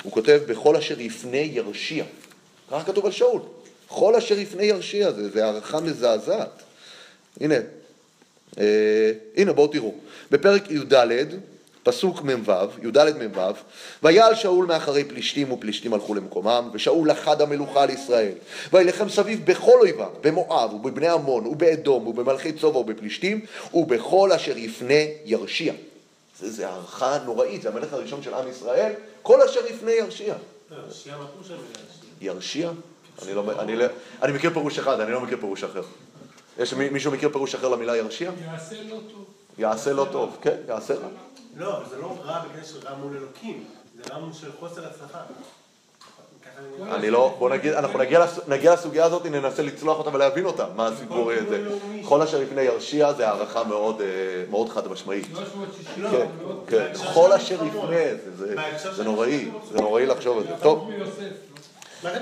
[0.02, 2.04] הוא כותב, בכל אשר יפנה ירשיע.
[2.70, 3.40] ככה כתוב על שאול.
[3.86, 6.62] כל אשר יפנה ירשיע, זה, זה הערכה מזעזעת.
[7.40, 7.54] הנה,
[8.58, 9.94] אה, הנה בואו תראו.
[10.30, 10.94] בפרק י"ד,
[11.84, 13.40] פסוק מ"ו, י"ד מ"ו,
[14.02, 18.32] ויעל שאול מאחרי פלישתים ופלישתים הלכו למקומם, ושאול לחד המלוכה על ישראל,
[18.72, 23.40] וילחם סביב בכל אויביו, במואב ובבני עמון ובאדום ובמלכי צובע ובפלישתים,
[23.74, 24.94] ובכל אשר יפנה
[25.24, 25.72] ירשיע.
[26.40, 28.92] זה, זה הערכה נוראית, זה המלך הראשון של עם ישראל,
[29.22, 30.34] כל אשר יפנה ירשיע.
[30.70, 31.68] לא, ירשיע מה פירוש המילה
[32.20, 32.32] ירשיע?
[32.32, 32.70] ירשיע?
[33.22, 33.84] אני, לא, אני, לא,
[34.22, 35.82] אני מכיר פירוש אחד, אני לא מכיר פירוש אחר.
[36.58, 38.30] יש מישהו מכיר פירוש אחר למילה ירשיע?
[38.44, 39.24] יעשה לא טוב.
[39.58, 41.08] יעשה לא טוב, כן, יעשה רע.
[41.56, 43.64] לא, אבל זה לא רע בגלל של רע מול אלוקים,
[43.96, 45.18] זה רע מול של חוסר הצלחה.
[46.92, 50.66] אני לא, בוא נגיד, אנחנו נגיע, לס- נגיע לסוגיה הזאת, ננסה לצלוח אותה ולהבין אותה,
[50.76, 51.64] מה הסיפור הזה.
[52.08, 54.06] כל אשר לפני ירשיע זה הערכה מאוד, אה,
[54.50, 55.26] מאוד חד משמעית.
[55.34, 56.10] 360.
[56.10, 56.26] כן,
[56.66, 57.62] כן, כל אשר.
[57.62, 57.96] לפני,
[58.36, 59.48] זה- נוראי.
[59.72, 60.50] זה נוראי לחשוב על זה.
[60.62, 60.90] טוב,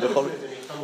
[0.03, 0.25] בכל-?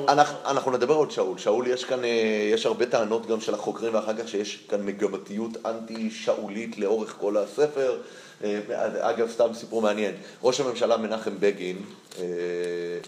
[0.09, 1.39] אנחנו, אנחנו נדבר עוד שאול.
[1.39, 2.09] שאול יש כאן, אה,
[2.53, 7.97] יש הרבה טענות גם של החוקרים ואחר כך שיש כאן מגמתיות אנטי-שאולית לאורך כל הספר.
[8.45, 10.15] אה, אגב, סתם סיפור מעניין.
[10.43, 11.77] ראש הממשלה מנחם בגין,
[12.19, 12.25] אה,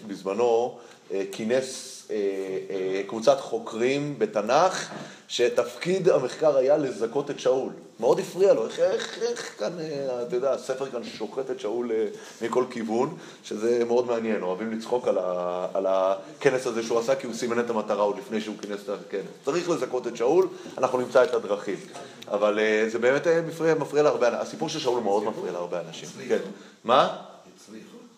[0.07, 0.77] בזמנו,
[1.31, 2.15] כינס אה,
[2.69, 4.89] אה, קבוצת חוקרים בתנ"ך,
[5.27, 7.71] שתפקיד המחקר היה לזכות את שאול.
[7.99, 11.91] מאוד הפריע לו, איך, איך, איך כאן, אה, אתה יודע, הספר כאן שוחט את שאול
[12.41, 17.27] מכל כיוון, שזה מאוד מעניין, אוהבים לצחוק על, ה, על הכנס הזה שהוא עשה, כי
[17.27, 19.21] הוא סימן את המטרה עוד לפני שהוא כינס את הכנס.
[19.45, 20.47] צריך לזכות את שאול,
[20.77, 21.77] אנחנו נמצא את הדרכים.
[22.27, 26.09] אבל זה באמת מפריע, מפריע להרבה אנשים, הסיפור של שאול מאוד מפריע להרבה אנשים.
[26.27, 26.37] כן.
[26.83, 27.17] מה?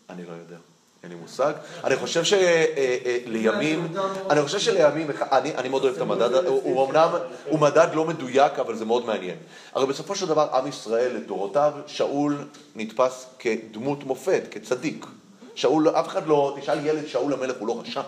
[0.09, 0.72] אני לא יודע.
[1.03, 1.53] אין לי מושג.
[1.83, 3.87] אני חושב שלימים,
[4.29, 7.09] אני חושב שלימים, אני, אני מאוד אוהב את המדד, הוא, אמנם,
[7.49, 9.37] הוא מדד לא מדויק, אבל זה מאוד מעניין.
[9.73, 12.37] הרי בסופו של דבר, עם ישראל לדורותיו, שאול
[12.75, 15.05] נתפס כדמות מופת, כצדיק.
[15.55, 18.01] שאול, אף אחד לא, תשאל ילד, שאול המלך הוא לא רשע.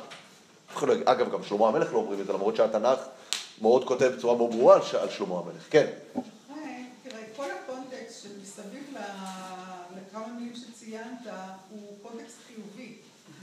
[0.81, 2.99] לא, אגב, גם שלמה המלך לא אומרים את זה, למרות שהתנ"ך
[3.61, 5.63] מאוד כותב בצורה מאוד ברורה על שלמה המלך.
[5.69, 5.85] כן.
[6.15, 8.97] היי, תראה, כל הקונטקסט שמסביב ל-
[9.97, 10.53] לכמה מילים
[10.95, 11.35] שציינת
[11.69, 12.95] הוא קונטקסט חיובי.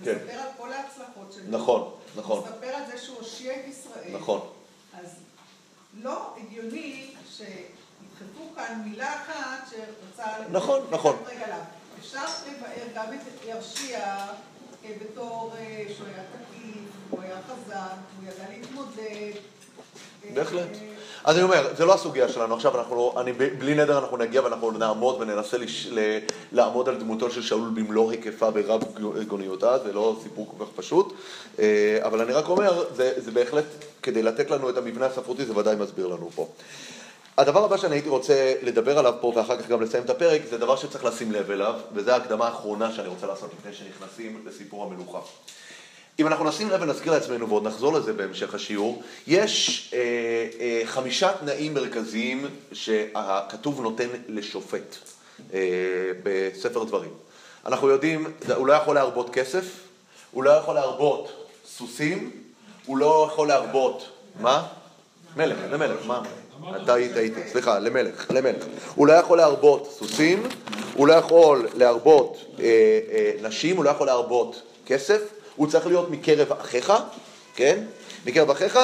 [0.05, 0.17] כן.
[0.17, 1.59] מספר על כל ההצלחות שלו.
[1.59, 4.17] נכון, נכון, מספר על זה שהוא הושיע את ישראל.
[4.17, 4.41] נכון.
[5.01, 5.09] אז
[5.95, 10.25] לא הגיוני שידחפו כאן מילה אחת שרוצה...
[10.51, 11.17] נכון, נכון.
[11.99, 13.99] אפשר לבאר גם את ירשיע
[14.85, 19.33] אה, בתור אה, שהוא היה תקיף, הוא היה חזק, הוא ידע להתמודד.
[20.35, 20.69] בהחלט.
[21.25, 24.43] אז אני אומר, זה לא הסוגיה שלנו, עכשיו אנחנו לא, אני, בלי נדר אנחנו נגיע
[24.43, 26.19] ואנחנו נעמוד וננסה לש, ל,
[26.53, 28.83] לעמוד על דמותו של שאול במלוא היקפה ברב
[29.29, 31.13] גוניותה, זה לא סיפור כל כך פשוט,
[31.59, 33.65] אה, אבל אני רק אומר, זה, זה בהחלט,
[34.03, 36.49] כדי לתת לנו את המבנה הספרותי, זה ודאי מסביר לנו פה.
[37.39, 40.59] הדבר הבא שאני הייתי רוצה לדבר עליו פה ואחר כך גם לסיים את הפרק, זה
[40.59, 45.19] דבר שצריך לשים לב אליו, וזו ההקדמה האחרונה שאני רוצה לעשות לפני שנכנסים לסיפור המלוכה.
[46.19, 49.99] אם אנחנו נשים לב ונזכיר לעצמנו, ועוד נחזור לזה בהמשך השיעור, יש אה,
[50.61, 54.97] אה, חמישה תנאים מרכזיים שהכתוב נותן לשופט
[55.55, 55.61] אה,
[56.23, 57.11] בספר דברים.
[57.67, 59.65] אנחנו יודעים, הוא לא יכול להרבות כסף,
[60.31, 62.31] הוא לא יכול להרבות סוסים,
[62.87, 64.09] הוא לא יכול להרבות,
[64.41, 64.67] מה?
[65.37, 66.23] מלך, למלך, מה?
[66.83, 68.65] אתה היית איתי, סליחה, למלך, למלך.
[68.95, 70.43] הוא לא יכול להרבות סוסים,
[70.95, 75.23] הוא לא יכול להרבות אה, אה, נשים, הוא לא יכול להרבות כסף,
[75.57, 76.93] הוא צריך להיות מקרב אחיך,
[77.55, 77.85] כן?
[78.27, 78.79] מקרב אחיך,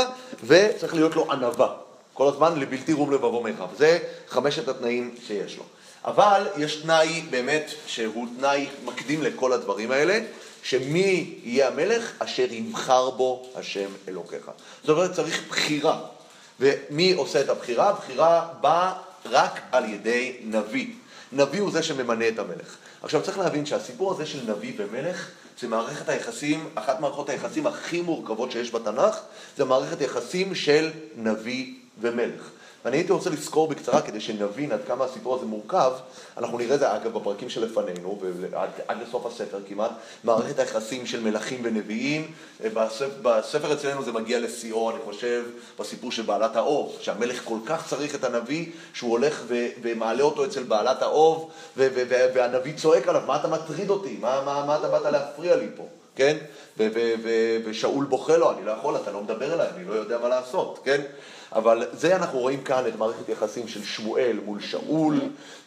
[0.44, 1.74] וצריך להיות לו ענווה.
[2.14, 3.66] כל הזמן לבלתי רום לבבו מרחב.
[3.76, 5.64] זה חמשת התנאים שיש לו.
[6.04, 10.20] אבל יש תנאי באמת שהוא תנאי מקדים לכל הדברים האלה,
[10.62, 14.50] שמי יהיה המלך אשר יבחר בו השם אלוקיך.
[14.84, 16.00] זאת אומרת, צריך בחירה.
[16.60, 17.88] ומי עושה את הבחירה?
[17.88, 18.92] הבחירה באה
[19.26, 20.86] רק על ידי נביא.
[21.32, 22.76] נביא הוא זה שממנה את המלך.
[23.02, 25.28] עכשיו צריך להבין שהסיפור הזה של נביא ומלך
[25.60, 29.18] זה מערכת היחסים, אחת מערכות היחסים הכי מורכבות שיש בתנ"ך,
[29.56, 32.50] זה מערכת יחסים של נביא ומלך.
[32.84, 35.92] ואני הייתי רוצה לזכור בקצרה כדי שנבין עד כמה הסיפור הזה מורכב,
[36.36, 39.90] אנחנו נראה את זה אגב בפרקים שלפנינו, ועד עד לסוף הספר כמעט,
[40.24, 45.44] מערכת היחסים של מלכים ונביאים, בספר, בספר אצלנו זה מגיע לשיאו, אני חושב,
[45.78, 50.44] בסיפור של בעלת האוב, שהמלך כל כך צריך את הנביא, שהוא הולך ו, ומעלה אותו
[50.44, 54.16] אצל בעלת האוב, ו, ו, והנביא צועק עליו, מה אתה מטריד אותי?
[54.20, 55.86] מה, מה, מה אתה באת להפריע לי פה?
[56.16, 56.36] כן?
[57.64, 60.78] ושאול בוכה לו, אני לא יכול, אתה לא מדבר אליי, אני לא יודע מה לעשות,
[60.84, 61.00] כן?
[61.52, 65.20] אבל זה אנחנו רואים כאן את מערכת יחסים של שמואל מול שאול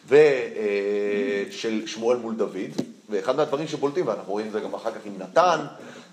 [0.08, 2.70] ושל שמואל מול דוד.
[3.10, 5.60] ואחד מהדברים שבולטים, ואנחנו רואים את זה גם אחר כך עם נתן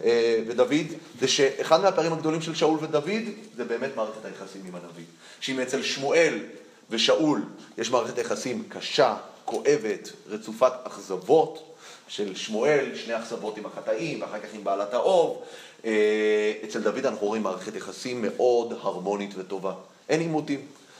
[0.04, 0.88] אה, ודוד,
[1.20, 3.24] זה שאחד מהפערים הגדולים של שאול ודוד
[3.56, 5.04] זה באמת מערכת היחסים עם הנביא.
[5.40, 6.40] שאם אצל שמואל
[6.90, 7.42] ושאול
[7.78, 11.70] יש מערכת יחסים קשה, כואבת, רצופת אכזבות,
[12.10, 15.42] של שמואל, שני אכזבות עם החטאים, ואחר כך עם בעלת האוב.
[15.86, 19.74] אה, אצל דוד אנחנו רואים מערכת יחסים מאוד הרמונית וטובה.
[20.10, 20.60] אין עימותים.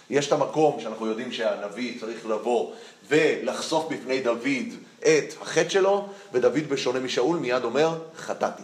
[0.10, 2.72] יש את המקום שאנחנו יודעים שהנביא צריך לבוא
[3.10, 8.64] ולחשוף בפני דוד את החטא שלו, ודוד בשונה משאול מיד אומר, חטאתי.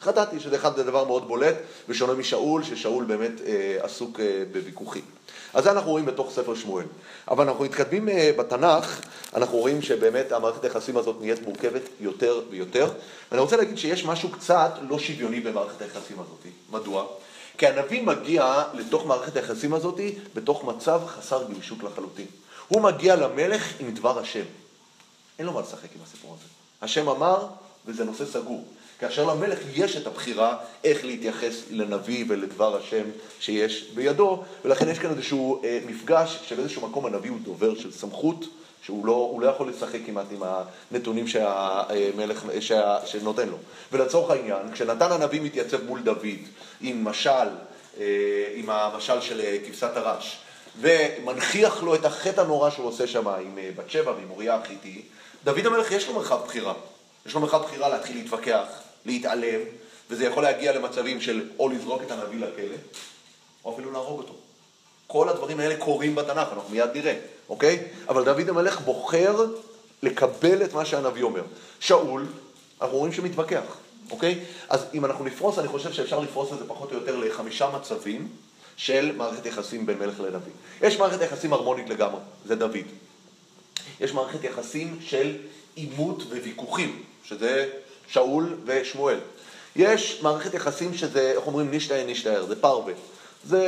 [0.00, 1.54] חטאתי, שזה אחד, זה דבר מאוד בולט,
[1.88, 5.02] ושונה משאול, ששאול באמת אה, עסוק אה, בוויכוחים.
[5.54, 6.84] אז זה אנחנו רואים בתוך ספר שמואל.
[7.28, 9.00] אבל אנחנו מתקדמים אה, בתנ"ך,
[9.34, 12.90] אנחנו רואים שבאמת המערכת היחסים הזאת נהיית מורכבת יותר ויותר.
[13.30, 16.46] ואני רוצה להגיד שיש משהו קצת לא שוויוני במערכת היחסים הזאת.
[16.70, 17.06] מדוע?
[17.58, 20.00] כי הנביא מגיע לתוך מערכת היחסים הזאת
[20.34, 22.26] בתוך מצב חסר גמישות לחלוטין.
[22.68, 24.44] הוא מגיע למלך עם דבר השם.
[25.38, 26.48] אין לו מה לשחק עם הסיפור הזה.
[26.82, 27.46] השם אמר,
[27.86, 28.64] וזה נושא סגור.
[29.00, 33.04] כאשר למלך יש את הבחירה איך להתייחס לנביא ולדבר השם
[33.40, 38.44] שיש בידו, ולכן יש כאן איזשהו אה, מפגש שבאיזשהו מקום הנביא הוא דובר של סמכות,
[38.82, 40.42] שהוא לא, לא יכול לשחק כמעט עם
[40.90, 43.56] הנתונים שהמלך, שה, שנותן לו.
[43.92, 46.26] ולצורך העניין, כשנתן הנביא מתייצב מול דוד
[46.80, 47.48] עם משל,
[48.00, 48.04] אה,
[48.54, 50.38] עם המשל של אה, כבשת הרש,
[50.80, 55.02] ומנכיח לו את החטא הנורא שהוא עושה שם עם אה, בת שבע ועם אוריה החיתי,
[55.44, 56.74] דוד המלך יש לו מרחב בחירה.
[57.26, 58.66] יש לו מרחב בחירה להתחיל להתווכח,
[59.04, 59.60] להתעלם,
[60.10, 62.76] וזה יכול להגיע למצבים של או לזרוק את הנביא לכלא,
[63.64, 64.34] או אפילו להרוג אותו.
[65.06, 67.82] כל הדברים האלה קורים בתנ"ך, אנחנו מיד נראה, אוקיי?
[68.08, 69.46] אבל דוד המלך בוחר
[70.02, 71.42] לקבל את מה שהנביא אומר.
[71.80, 72.26] שאול,
[72.80, 73.76] אנחנו רואים שמתווכח,
[74.10, 74.44] אוקיי?
[74.68, 78.28] אז אם אנחנו נפרוס, אני חושב שאפשר לפרוס את זה פחות או יותר לחמישה מצבים
[78.76, 80.52] של מערכת יחסים בין מלך לנביא.
[80.82, 82.86] יש מערכת יחסים הרמונית לגמרי, זה דוד.
[84.00, 85.36] יש מערכת יחסים של
[85.74, 87.68] עימות וויכוחים, שזה
[88.10, 89.18] שאול ושמואל.
[89.76, 92.92] יש מערכת יחסים שזה, איך אומרים, נשתהה נשתהר, זה פרווה.
[93.44, 93.64] זה,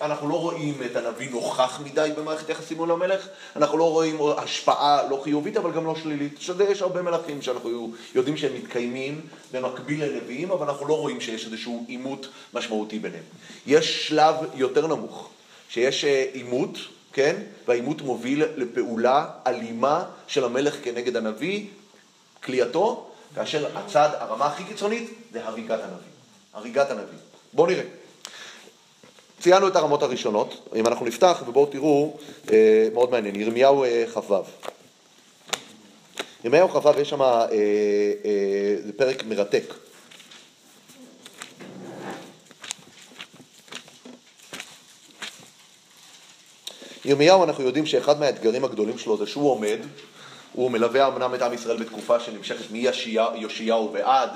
[0.00, 5.08] אנחנו לא רואים את הנביא נוכח מדי במערכת יחסים מול המלך, אנחנו לא רואים השפעה
[5.10, 9.20] לא חיובית אבל גם לא שלילית, שזה יש הרבה מלכים שאנחנו יודעים שהם מתקיימים
[9.52, 13.22] במקביל לנביאים, אבל אנחנו לא רואים שיש איזשהו עימות משמעותי ביניהם.
[13.66, 15.28] יש שלב יותר נמוך,
[15.68, 16.78] שיש אה, עימות,
[17.12, 17.36] כן,
[17.68, 21.66] והעימות מוביל לפעולה אלימה של המלך כנגד הנביא,
[22.42, 26.12] כליאתו, כאשר הצד, הרמה הכי קיצונית, זה הריגת הנביא.
[26.54, 27.18] הריגת הנביא.
[27.52, 27.82] בואו נראה.
[29.40, 32.16] ציינו את הרמות הראשונות, אם אנחנו נפתח ובואו תראו,
[32.52, 34.34] אה, מאוד מעניין, ירמיהו אה, כ"ו.
[36.44, 39.74] ירמיהו כ"ו יש שם, אה, אה, זה פרק מרתק.
[47.04, 49.78] ירמיהו, אנחנו יודעים שאחד מהאתגרים הגדולים שלו זה שהוא עומד,
[50.56, 54.30] הוא מלווה אמנם את עם ישראל בתקופה שנמשכת מיאשיהו ועד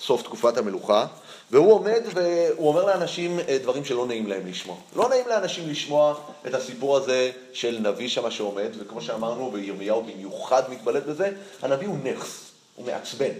[0.00, 1.06] סוף תקופת המלוכה,
[1.50, 4.76] והוא עומד והוא אומר לאנשים אה, דברים שלא נעים להם לשמוע.
[4.96, 6.14] לא נעים לאנשים לשמוע
[6.46, 11.30] את הסיפור הזה של נביא שמה שעומד, וכמו שאמרנו, וירמיהו במיוחד מתבלט בזה,
[11.62, 13.32] הנביא הוא נכס, הוא מעצבן,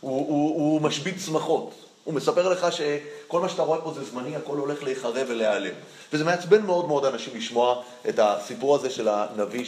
[0.00, 1.70] הוא, הוא, הוא משבית צמחות.
[2.04, 5.74] הוא מספר לך שכל מה שאתה רואה פה זה זמני, הכל הולך להיחרב ולהיעלם.
[6.12, 9.64] וזה מעצבן מאוד מאוד אנשים לשמוע את הסיפור הזה של הנביא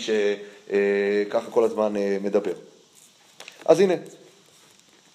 [0.66, 2.52] שככה כל הזמן אה, מדבר.
[3.64, 3.94] אז הנה,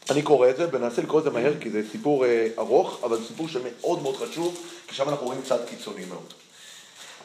[0.09, 3.17] אני קורא את זה, וננסה לקרוא את זה מהר כי זה סיפור אה, ארוך, אבל
[3.17, 6.33] זה סיפור שמאוד מאוד חשוב, כי שם אנחנו רואים צד קיצוני מאוד.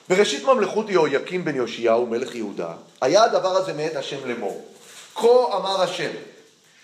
[0.09, 4.65] בראשית ממלכות יהויקים בן יאשיהו, מלך יהודה, היה הדבר הזה מאת השם לאמור.
[5.15, 6.11] כה אמר השם,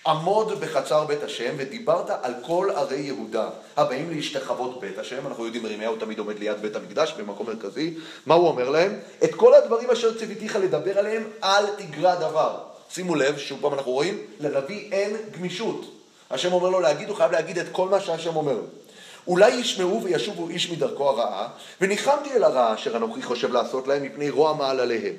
[0.07, 5.67] עמוד בחצר בית השם ודיברת על כל ערי יהודה הבאים להשתחוות בית השם, אנחנו יודעים
[5.67, 7.95] ירמיהו תמיד עומד ליד בית המקדש במקום מרכזי,
[8.27, 8.99] מה הוא אומר להם?
[9.25, 12.59] את כל הדברים אשר ציוויתיך לדבר עליהם אל תגרע דבר.
[12.91, 15.85] שימו לב, שוב פעם אנחנו רואים, לנביא אין גמישות.
[16.31, 18.59] השם אומר לו להגיד, הוא חייב להגיד את כל מה שהשם אומר.
[19.27, 21.49] אולי ישמעו וישובו איש מדרכו הרעה,
[21.81, 25.15] וניחמתי אל הרע אשר אנוכי חושב לעשות להם מפני רוע מעל עליהם.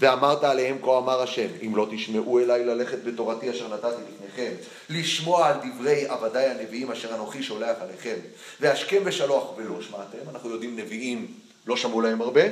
[0.00, 4.52] ואמרת עליהם כה אמר השם, אם לא תשמעו אליי ללכת בתורתי אשר נתתי לפניכם,
[4.90, 8.16] לשמוע על דברי עבדיי הנביאים אשר אנוכי שולח עליכם,
[8.60, 11.26] והשכם ושלוח ולא שמעתם, אנחנו יודעים נביאים
[11.66, 12.42] לא שמעו להם הרבה,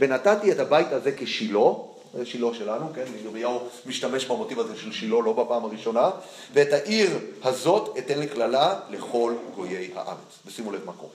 [0.00, 1.70] ונתתי את הבית הזה כשילה,
[2.14, 6.10] זה שילה שלנו, כן, ירמיהו משתמש במוטיב הזה של שילה לא בפעם הראשונה,
[6.52, 7.10] ואת העיר
[7.42, 10.38] הזאת אתן לקללה לכל גויי הארץ.
[10.46, 11.12] ושימו לב מה קורה.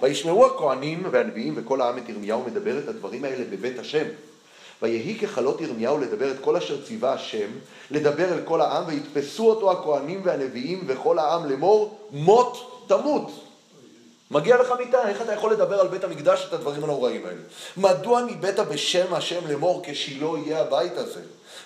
[0.00, 4.04] וישמעו הכהנים והנביאים וכל העם את ירמיהו מדבר את הדברים האלה בבית השם.
[4.82, 7.50] ויהי ככלות ירמיהו לדבר את כל אשר ציווה השם,
[7.90, 13.30] לדבר אל כל העם, ויתפסו אותו הכהנים והנביאים וכל העם לאמור, מות תמות.
[14.30, 17.40] מגיע לך מיתה, איך אתה יכול לדבר על בית המקדש את הדברים הנוראים האלה?
[17.76, 21.20] מדוע ניבאת בשם השם לאמור כשילה יהיה הבית הזה?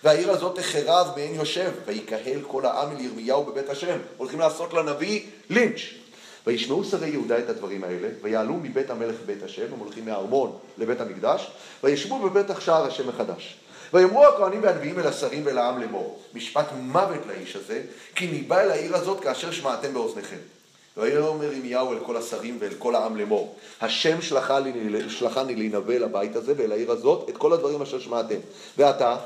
[0.04, 3.98] והעיר הזאת תחרב מעין יושב, ויקהל כל העם אל ירמיהו בבית השם.
[4.16, 6.03] הולכים לעשות לנביא לינץ'.
[6.46, 11.00] וישמעו שרי יהודה את הדברים האלה, ויעלו מבית המלך בית השם, הם הולכים מהארמון לבית
[11.00, 11.50] המקדש,
[11.84, 13.56] וישבו בבית שער השם מחדש.
[13.92, 17.82] ויאמרו הכהנים והנביאים אל השרים ואל העם לאמור, משפט מוות לאיש הזה,
[18.14, 20.36] כי ניבא אל העיר הזאת כאשר שמעתם באוזניכם.
[20.96, 24.22] ויאמר ירמיהו אל כל השרים ואל כל העם לאמור, השם
[25.08, 28.36] שלחני להינבא לבית הזה ואל העיר הזאת את כל הדברים אשר שמעתם.
[28.78, 29.16] ועתה,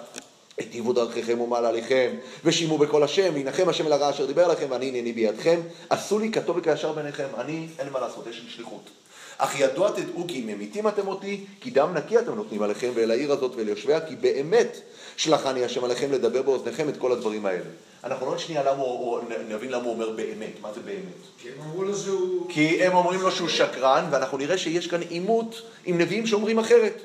[0.59, 2.11] היטיבו דרככם ומעלליכם,
[2.45, 6.33] ושימו בקול השם, וינחם השם אל הרע אשר דיבר לכם, ואני הנני בידכם, עשו לי
[6.33, 8.91] כטוב וכישר בעיניכם, אני, אין מה לעשות, יש לי שליחות.
[9.39, 13.11] אך ידוע תדעו כי אם ממיתים אתם אותי, כי דם נקי אתם נותנים עליכם ואל
[13.11, 14.81] העיר הזאת ואל יושביה, כי באמת
[15.17, 17.65] שלחני השם עליכם לדבר באוזניכם את כל הדברים האלה.
[18.05, 20.99] אנחנו לא שנייה למה הוא, נבין למה הוא אומר באמת, מה זה באמת?
[21.43, 22.47] כי הם אמרו לו שהוא...
[22.49, 27.03] כי הם אומרים לו שהוא שקרן, ואנחנו נראה שיש כאן עימות עם נביאים שאומרים אחרת.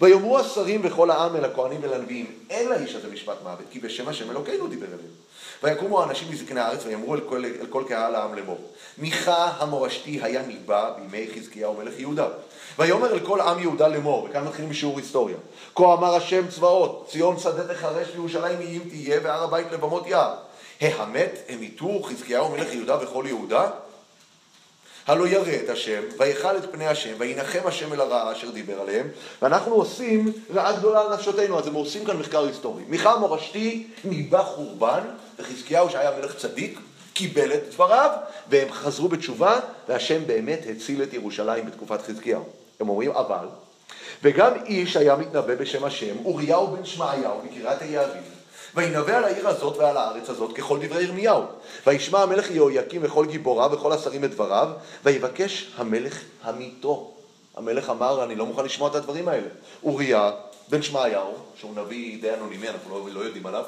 [0.00, 4.30] ויאמרו השרים וכל העם אל הכהנים ולנביאים, אין לאיש הזה משפט מוות, כי בשם השם
[4.30, 5.24] אלוקינו דיבר אליהם.
[5.62, 8.58] ויקומו האנשים מזקני הארץ ויאמרו אל כל, אל כל קהל העם לאמור,
[8.98, 12.26] מיכה המורשתי היה ניבא בימי חזקיהו מלך יהודה.
[12.78, 15.36] ויאמר אל כל עם יהודה לאמור, וכאן מתחילים בשיעור היסטוריה.
[15.74, 20.34] כה אמר השם צבאות, ציון שדה תחרש וירושלים איים תהיה, והר הבית לבמות יער.
[20.80, 23.70] ההמת המיתו חזקיהו מלך יהודה וכל יהודה?
[25.06, 29.08] הלא ירא את השם, ויכל את פני השם, וינחם השם אל הרעה אשר דיבר עליהם,
[29.42, 32.82] ואנחנו עושים רעה גדולה על נפשותינו, אז הם עושים כאן מחקר היסטורי.
[32.88, 35.00] מיכה המורשתי ניבא חורבן,
[35.38, 36.80] וחזקיהו שהיה מלך צדיק,
[37.12, 38.10] קיבל את דבריו,
[38.48, 42.44] והם חזרו בתשובה, והשם באמת הציל את ירושלים בתקופת חזקיהו.
[42.80, 43.46] הם אומרים, אבל,
[44.22, 48.22] וגם איש היה מתנבא בשם השם, אוריהו בן שמעיהו מקריית היערים,
[48.74, 51.42] וינבא על העיר הזאת ועל הארץ הזאת ככל דברי ירמיהו.
[51.86, 54.68] וישמע המלך יהויקים וכל גיבוריו וכל השרים את דבריו,
[55.04, 57.14] ויבקש המלך המיתו.
[57.56, 59.48] המלך אמר, אני לא מוכן לשמוע את הדברים האלה.
[59.84, 60.30] אוריה
[60.68, 63.64] בן שמעיהו, שהוא נביא די אנונימי, אנחנו לא, לא יודעים עליו,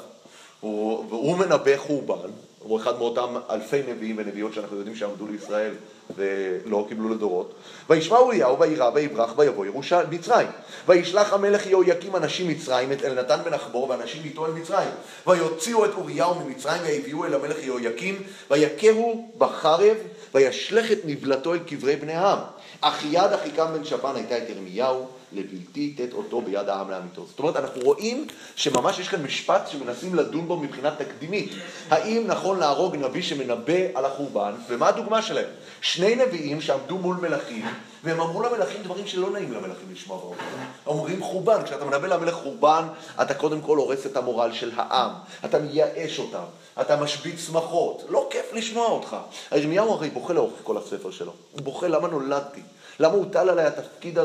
[0.59, 2.29] הוא, והוא מנבא חורבן,
[2.67, 5.71] הוא אחד מאותם אלפי נביאים ונביאות שאנחנו יודעים שעמדו לישראל
[6.15, 7.53] ולא קיבלו לדורות.
[7.89, 10.47] וישמע אוריהו וירא ויברח ויבוא ירושלים, מצרים.
[10.87, 14.89] וישלח המלך יהויקים אנשים מצרים את אלנתן בן אחבור ואנשים איתו אל מצרים.
[15.27, 19.97] ויוציאו את אוריהו ממצרים ויביאו אל המלך יהויקים ויכהו בחרב
[20.33, 22.39] וישלך את נבלתו אל קברי בני העם.
[22.81, 27.25] אך יד אחיקם בן שפן הייתה את ירמיהו לבלתי תת אותו ביד העם לאמיתו.
[27.25, 31.51] זאת אומרת, אנחנו רואים שממש יש כאן משפט שמנסים לדון בו מבחינה תקדימית.
[31.89, 35.49] האם נכון להרוג נביא שמנבא על החורבן, ומה הדוגמה שלהם?
[35.81, 37.65] שני נביאים שעמדו מול מלכים,
[38.03, 40.43] והם אמרו למלכים דברים שלא נעים למלכים לשמוע באופן.
[40.85, 42.87] אומרים חורבן, כשאתה מנבא למלך חורבן,
[43.21, 45.11] אתה קודם כל הורס את המורל של העם,
[45.45, 46.43] אתה מייאש אותם,
[46.81, 49.15] אתה משבית שמחות, לא כיף לשמוע אותך.
[49.51, 52.61] ירמיהו הרי בוכה לאורך כל הספר שלו, הוא בוכה למה נולדתי.
[52.99, 54.17] למה הוטל עליי התפקיד,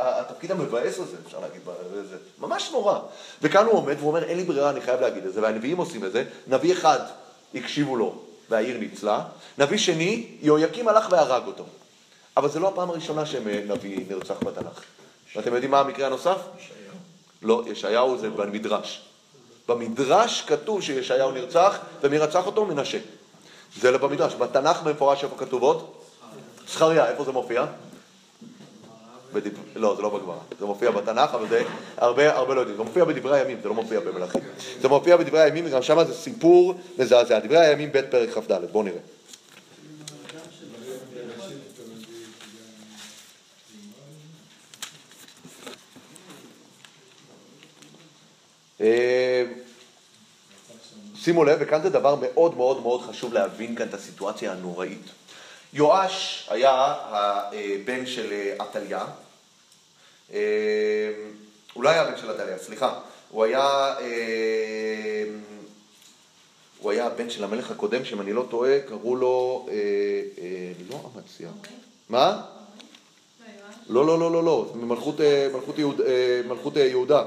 [0.00, 1.60] התפקיד המבאס הזה, אפשר להגיד,
[2.10, 2.98] זה ממש נורא.
[3.42, 6.04] וכאן הוא עומד והוא אומר, אין לי ברירה, אני חייב להגיד את זה, והנביאים עושים
[6.04, 6.24] את זה.
[6.46, 6.98] נביא אחד,
[7.54, 8.14] הקשיבו לו,
[8.50, 9.24] והעיר ניצלה.
[9.58, 11.64] נביא שני, יהויקים הלך והרג אותו.
[12.36, 14.82] אבל זה לא הפעם הראשונה שנביא נרצח בתנ"ך.
[15.36, 16.36] ואתם יודעים מה המקרה הנוסף?
[16.58, 16.96] ישעיהו.
[17.42, 19.02] לא, ישעיהו זה במדרש.
[19.68, 22.64] במדרש כתוב שישעיהו נרצח, ומי רצח אותו?
[22.64, 22.98] מנשה.
[23.80, 24.34] זה לא במדרש.
[24.34, 25.90] בתנ"ך במפורש איפה כתוב עוד?
[26.68, 27.66] זכריה, איפה זה מופיע?
[29.76, 30.38] לא, זה לא בגמרא.
[30.60, 31.62] זה מופיע בתנ"ך, אבל זה
[31.96, 32.76] הרבה, הרבה לא יודעים.
[32.76, 34.40] זה מופיע בדברי הימים, זה לא מופיע במלאכים.
[34.80, 37.38] זה מופיע בדברי הימים, וגם שם זה סיפור מזעזע.
[37.38, 38.98] דברי הימים ב' פרק כ"ד, בואו נראה.
[48.80, 49.44] אה,
[51.16, 55.10] שימו לב, וכאן זה דבר מאוד מאוד מאוד חשוב להבין כאן את הסיטואציה הנוראית.
[55.74, 59.04] יואש היה הבן של עתליה,
[60.32, 60.38] אה,
[61.72, 63.00] הוא לא היה הבן של עתליה, סליחה,
[63.30, 65.24] הוא היה, אה,
[66.78, 69.74] הוא היה הבן של המלך הקודם, שאם אני לא טועה, קראו לו, אה,
[70.42, 71.48] אה, לא אמציה.
[72.08, 72.42] מה?
[73.88, 77.22] לא, לא, לא, לא, לא, ממלכות אה, מלכות יהוד, אה, מלכות אה, יהודה.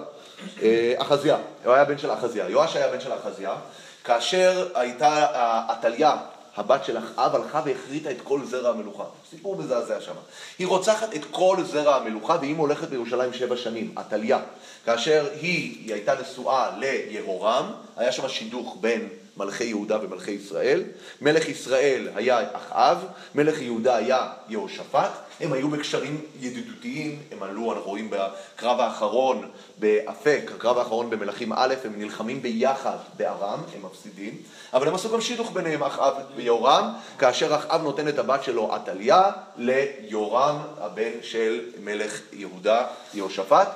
[0.61, 2.49] אה, אחזיה, הוא היה בן של אחזיה.
[2.49, 3.55] יואש היה בן של אחזיה,
[4.03, 6.17] כאשר הייתה אה, עתליה,
[6.57, 9.03] הבת של אחאב, הלכה והכריתה את כל זרע המלוכה.
[9.29, 10.13] סיפור מזעזע שם.
[10.59, 14.39] היא רוצחת את כל זרע המלוכה, והיא הולכת בירושלים שבע שנים, עתליה.
[14.85, 20.83] כאשר היא, היא הייתה נשואה ליהורם, היה שם שידוך בין מלכי יהודה ומלכי ישראל.
[21.21, 22.97] מלך ישראל היה אחאב,
[23.35, 25.11] מלך יהודה היה יהושפט.
[25.39, 31.73] הם היו בקשרים ידידותיים, הם עלו, אנחנו רואים בקרב האחרון באפק, הקרב האחרון במלכים א',
[31.83, 34.37] הם נלחמים ביחד בארם, הם מפסידים,
[34.73, 39.23] אבל הם עשו גם שידוך ביניהם, אחאב ויורם, כאשר אחאב נותן את הבת שלו עתליה
[39.57, 43.69] ליורם, הבן של מלך יהודה, יהושפט,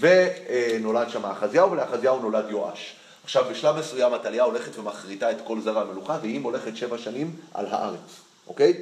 [0.00, 2.97] ונולד שם אחזיהו, ולאחזיהו נולד יואש.
[3.28, 7.66] עכשיו, בשלב מסוים עתליה הולכת ומחריטה את כל זרע המלוכה, והיא הולכת שבע שנים על
[7.70, 8.74] הארץ, אוקיי?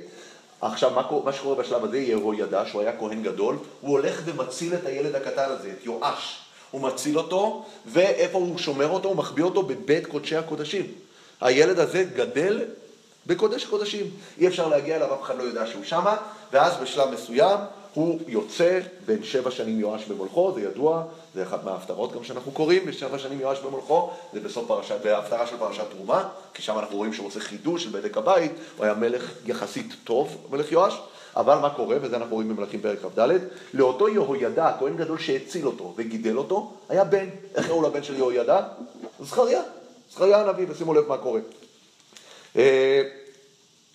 [0.60, 4.86] עכשיו, מה, מה שקורה בשלב הזה, יהוידע, שהוא היה כהן גדול, הוא הולך ומציל את
[4.86, 6.38] הילד הקטן הזה, את יואש.
[6.70, 9.08] הוא מציל אותו, ואיפה הוא שומר אותו?
[9.08, 10.86] הוא מחביא אותו בבית קודשי הקודשים.
[11.40, 12.64] הילד הזה גדל
[13.26, 14.10] בקודש הקודשים.
[14.38, 16.16] אי אפשר להגיע אליו, אף אחד לא יודע שהוא שמה,
[16.52, 17.58] ואז בשלב מסוים
[17.96, 21.02] הוא יוצא בין שבע שנים יואש במולכו, זה ידוע,
[21.34, 25.56] זה אחת מההפטרות גם שאנחנו קוראים, בשבע שנים יואש במולכו, זה בסוף פרשת, בהפטרה של
[25.56, 29.32] פרשת תרומה, כי שם אנחנו רואים שהוא עושה חידוש של בדק הבית, הוא היה מלך
[29.46, 30.94] יחסית טוב, מלך יואש,
[31.36, 33.28] אבל מה קורה, וזה אנחנו רואים במלכים פרק כ"ד,
[33.74, 38.60] לאותו יהוידע, הכהן גדול שהציל אותו וגידל אותו, היה בן, איך קראו לבן של יהוידע?
[39.20, 39.62] זכריה,
[40.12, 41.40] זכריה הנביא, ושימו לב מה קורה.
[42.56, 43.02] אה,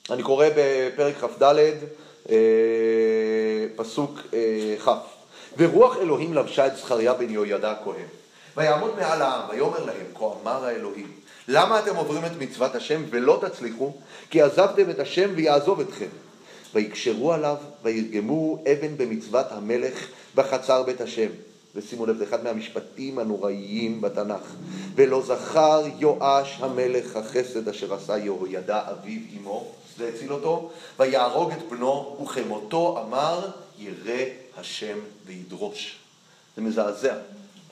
[0.09, 1.43] אני קורא בפרק כ"ד,
[2.29, 2.35] אה,
[3.75, 4.89] פסוק אה, כ'
[5.57, 8.05] ורוח אלוהים לבשה את זכריה בן יהוידע הכהן.
[8.57, 11.11] ויעמוד מעל העם, ויאמר להם, כה אמר האלוהים,
[11.47, 13.93] למה אתם עוברים את מצוות השם ולא תצליחו?
[14.29, 16.07] כי עזבתם את השם ויעזוב אתכם.
[16.73, 21.27] ויקשרו עליו, וירגמו אבן במצוות המלך בחצר בית השם.
[21.75, 24.55] ושימו לב, זה אחד מהמשפטים הנוראיים בתנ"ך.
[24.95, 30.69] ולא זכר יואש המלך החסד אשר עשה יהוידע אביו אמו, זה הציל אותו,
[30.99, 34.23] ויהרוג את בנו, וכמותו אמר, ירא
[34.57, 35.95] השם וידרוש.
[36.55, 37.15] זה מזעזע.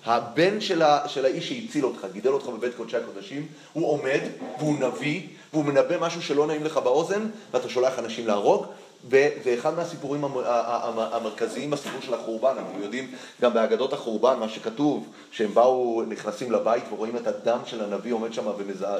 [0.05, 4.19] הבן של, ה, של האיש שהציל אותך, גידל אותך בבית קודשי הקודשים, הוא עומד
[4.59, 8.65] והוא נביא והוא מנבא משהו שלא נעים לך באוזן ואתה שולח אנשים להרוג
[9.07, 10.23] וזה אחד מהסיפורים
[10.95, 16.83] המרכזיים בסיפור של החורבן, אנחנו יודעים גם באגדות החורבן, מה שכתוב, שהם באו, נכנסים לבית
[16.91, 18.45] ורואים את הדם של הנביא עומד שם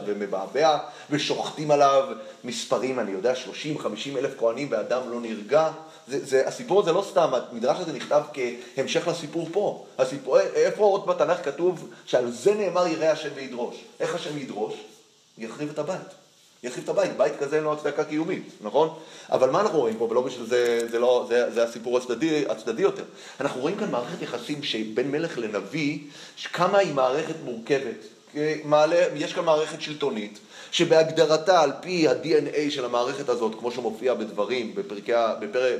[0.06, 0.78] ומבעבע
[1.10, 2.08] ושוחטים עליו
[2.43, 5.72] מספרים, אני יודע, 30-50 אלף כהנים והדם לא נרגע.
[6.08, 9.86] זה, זה, הסיפור הזה לא סתם, המדרש הזה נכתב כהמשך לסיפור פה.
[9.97, 13.76] הסיפור, איפה עוד בתנ"ך כתוב שעל זה נאמר ירא השם וידרוש?
[14.00, 14.74] איך השם ידרוש?
[15.38, 16.18] יחריב את הבית.
[16.64, 18.89] יחריב את הבית, בית כזה אין לו הצדקה קיומית, נכון?
[19.32, 22.82] אבל מה אנחנו רואים פה, ולא בשביל זה, זה, לא, זה, זה הסיפור הצדדי, הצדדי
[22.82, 23.03] יותר.
[23.41, 25.99] אנחנו רואים כאן מערכת יחסים שבין מלך לנביא,
[26.53, 28.05] כמה היא מערכת מורכבת.
[28.64, 30.39] מעלה, יש כאן מערכת שלטונית,
[30.72, 35.78] שבהגדרתה על פי ה-DNA של המערכת הזאת, כמו שמופיע בדברים, בפרקי, בפר,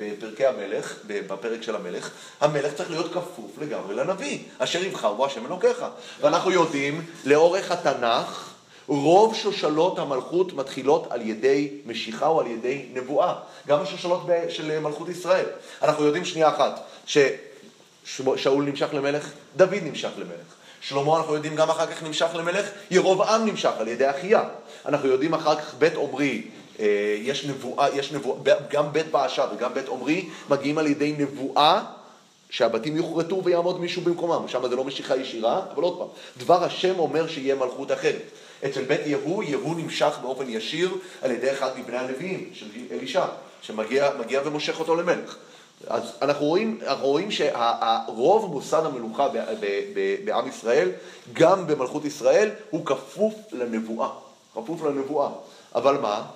[0.00, 5.46] בפרקי המלך, בפרק של המלך, המלך צריך להיות כפוף לגמרי לנביא, אשר יבחר בו השם
[5.46, 5.84] אלוקיך.
[6.20, 8.48] ואנחנו יודעים, לאורך התנ"ך,
[8.88, 13.34] רוב שושלות המלכות מתחילות על ידי משיכה או על ידי נבואה,
[13.66, 15.46] גם השושלות של מלכות ישראל.
[15.82, 20.54] אנחנו יודעים שנייה אחת, ששאול נמשך למלך, דוד נמשך למלך.
[20.80, 24.42] שלמה אנחנו יודעים גם אחר כך נמשך למלך, ירובעם נמשך על ידי אחיה.
[24.86, 26.42] אנחנו יודעים אחר כך בית עומרי,
[26.80, 28.38] אה, יש נבואה, יש נבואה,
[28.70, 31.82] גם בית באשה וגם בית עומרי מגיעים על ידי נבואה
[32.50, 34.48] שהבתים יוכרתו ויעמוד מישהו במקומם.
[34.48, 38.22] שם זה לא משיכה ישירה, אבל עוד פעם, דבר השם אומר שיהיה מלכות אחרת.
[38.66, 43.24] אצל בית יהוא, יהוא נמשך באופן ישיר על ידי אחד מבני הנביאים, של אלישע,
[43.62, 44.10] שמגיע
[44.44, 45.36] ומושך אותו למלך.
[45.86, 49.28] אז אנחנו רואים, אנחנו רואים שהרוב מוסד המלוכה
[50.24, 50.90] בעם ישראל,
[51.32, 54.08] גם במלכות ישראל, הוא כפוף לנבואה.
[54.54, 55.28] כפוף לנבואה.
[55.74, 56.26] אבל מה?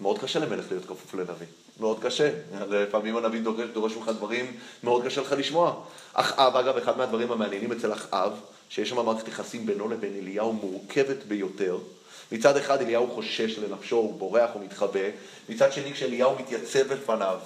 [0.00, 1.46] מאוד קשה למלך להיות כפוף לנביא.
[1.80, 2.30] מאוד קשה.
[2.68, 3.40] לפעמים הנביא
[3.72, 5.74] דורש, ממך דברים, מאוד קשה לך לשמוע.
[6.12, 8.32] אחאב, אגב, אחד מהדברים המעניינים אצל אחאב,
[8.68, 11.78] שיש שם מערכת יחסים בינו לבין אליהו מורכבת ביותר.
[12.32, 15.08] מצד אחד אליהו חושש לנפשו, הוא בורח, הוא מתחבא.
[15.48, 17.38] מצד שני, כשאליהו מתייצב בפניו,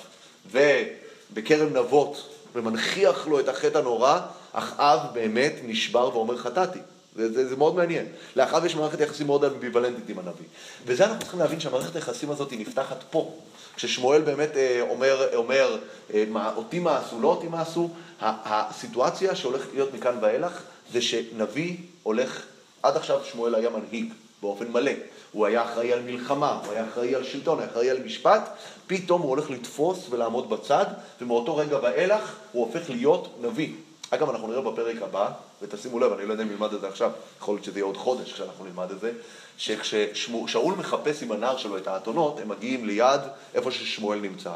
[0.50, 4.20] ובכרם נבות, ומנכיח לו את החטא הנורא,
[4.52, 6.78] אחאב באמת נשבר ואומר חטאתי.
[7.16, 8.06] זה, זה, זה מאוד מעניין.
[8.36, 10.46] לאחאב יש מערכת יחסים מאוד אמביוולנטית עם הנביא.
[10.86, 13.34] וזה אנחנו צריכים להבין שהמערכת היחסים הזאת היא נפתחת פה.
[13.76, 15.78] כששמואל באמת אה, אומר, אומר
[16.14, 17.90] אה, מה, אותי מה עשו, לא אותי מה עשו,
[18.20, 20.62] הסיטואציה שהולכת להיות מכאן ואילך
[20.92, 22.42] זה שנביא הולך
[22.82, 24.12] עד עכשיו שמואל היה מנהיג
[24.42, 24.92] באופן מלא.
[25.32, 28.48] הוא היה אחראי על מלחמה, הוא היה אחראי על שלטון, היה אחראי על משפט,
[28.86, 30.86] פתאום הוא הולך לתפוס ולעמוד בצד,
[31.20, 33.72] ומאותו רגע ואילך הוא הופך להיות נביא.
[34.10, 35.30] אגב, אנחנו נראה בפרק הבא,
[35.62, 37.96] ותשימו לב, אני לא יודע אם נלמד את זה עכשיו, יכול להיות שזה יהיה עוד
[37.96, 39.12] חודש כשאנחנו נלמד את זה,
[39.58, 43.20] שכששאול מחפש עם הנער שלו את האתונות, הם מגיעים ליד
[43.54, 44.52] איפה ששמואל נמצא,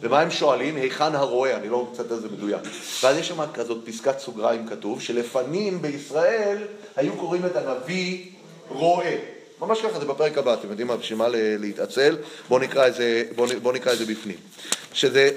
[0.00, 0.76] ומה הם שואלים?
[0.76, 1.56] היכן הרועה?
[1.56, 2.60] אני לא מצטט את זה מדויק.
[3.02, 6.58] ואז יש שם כזאת פסקת סוגריים כתוב, שלפנים בישראל
[6.96, 8.30] היו קוראים את הנביא
[8.68, 9.35] רועה.
[9.60, 12.16] ממש ככה, זה בפרק הבא, אתם יודעים מה, בשביל מה להתעצל?
[12.48, 12.88] בואו נקרא,
[13.36, 14.36] בוא, בוא נקרא את זה בפנים.
[14.92, 15.30] שזה,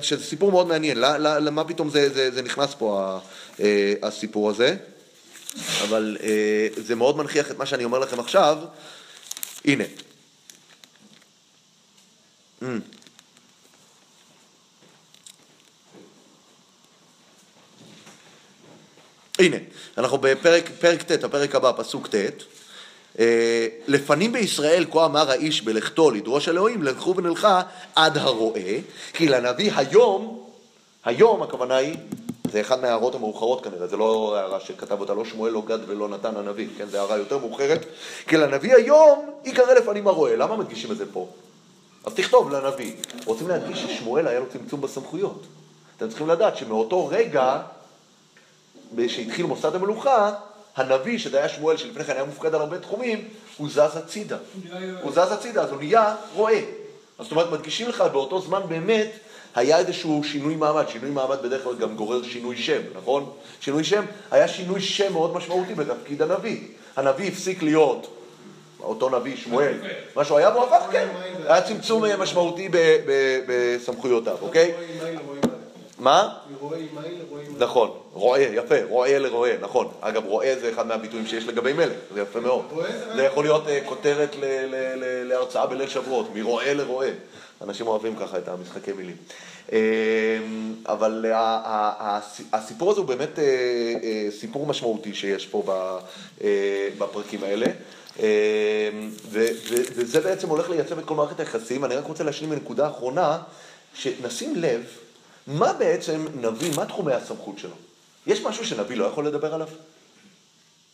[0.00, 3.18] שזה סיפור מאוד מעניין, למה פתאום זה, זה, זה נכנס פה
[3.60, 4.76] אה, הסיפור הזה?
[5.82, 8.58] אבל אה, זה מאוד מנכיח את מה שאני אומר לכם עכשיו.
[9.64, 9.84] הנה.
[12.62, 12.66] Mm.
[19.38, 19.56] הנה,
[19.98, 22.14] אנחנו בפרק ט', הפרק הבא, פסוק ט'.
[23.18, 27.62] אה, לפנים בישראל כה אמר האיש בלכתו לדרוש אלוהים, לכו ונלכה
[27.94, 28.72] עד הרועה,
[29.12, 30.44] כי לנביא היום,
[31.04, 31.96] היום הכוונה היא,
[32.50, 36.08] זה אחד מההערות המאוחרות כנראה, זה לא הערה שכתב אותה לא שמואל, לא גד ולא
[36.08, 37.84] נתן הנביא, כן, זו הערה יותר מאוחרת,
[38.26, 41.26] כי לנביא היום ייקרא לפנים הרועה, למה מדגישים את זה פה?
[42.04, 42.92] אז תכתוב לנביא.
[43.24, 45.42] רוצים להדגיש ששמואל היה לו צמצום בסמכויות.
[45.96, 47.60] אתם צריכים לדעת שמאותו רגע
[49.08, 50.32] שהתחיל מוסד המלוכה,
[50.78, 53.24] הנביא, שזה היה שמואל, שלפני כן היה מופקד על הרבה תחומים,
[53.56, 54.36] הוא זז הצידה.
[55.02, 56.54] הוא זז הצידה, אז הוא נהיה רועה.
[57.18, 59.10] אז זאת אומרת, מדגישים לך, באותו זמן באמת
[59.54, 60.88] היה איזשהו שינוי מעמד.
[60.88, 63.30] שינוי מעמד בדרך כלל גם גורר שינוי שם, נכון?
[63.60, 66.58] שינוי שם, היה שינוי שם מאוד משמעותי בתפקיד הנביא.
[66.96, 68.14] הנביא הפסיק להיות
[68.80, 69.74] אותו נביא, שמואל,
[70.16, 71.08] מה שהוא היה, והוא הפך, כן,
[71.46, 72.68] היה צמצום משמעותי
[73.46, 74.72] בסמכויותיו, אוקיי?
[75.98, 76.28] מה?
[77.58, 79.88] נכון, רועה, יפה, רועה לרועה, נכון.
[80.00, 82.64] אגב, רועה זה אחד מהביטויים שיש לגבי מלך, זה יפה מאוד.
[83.16, 84.36] זה יכול להיות אה, כותרת
[85.24, 87.08] להרצאה בליל שבועות, מרועה לרועה.
[87.62, 89.16] אנשים אוהבים ככה את המשחקי מילים.
[89.72, 89.78] אה,
[90.86, 91.24] אבל
[92.52, 95.62] הסיפור הזה הוא באמת אה, סיפור משמעותי שיש פה
[96.98, 97.66] בפרקים האלה.
[99.30, 101.84] וזה בעצם הולך לייצב את כל מערכת היחסים.
[101.84, 103.38] אני רק רוצה להשלים בנקודה אחרונה,
[103.94, 104.84] שנשים לב
[105.48, 107.74] מה בעצם נביא, מה תחומי הסמכות שלו?
[108.26, 109.68] יש משהו שנביא לא יכול לדבר עליו?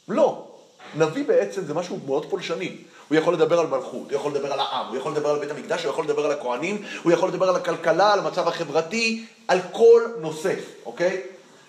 [0.09, 0.47] לא.
[0.95, 2.77] נביא בעצם זה משהו מאוד פולשני.
[3.09, 5.51] הוא יכול לדבר על מלכות, הוא יכול לדבר על העם, הוא יכול לדבר על בית
[5.51, 9.59] המקדש, הוא יכול לדבר על הכוהנים, הוא יכול לדבר על הכלכלה, על המצב החברתי, על
[9.73, 10.55] כל נושא,
[10.87, 11.21] אוקיי?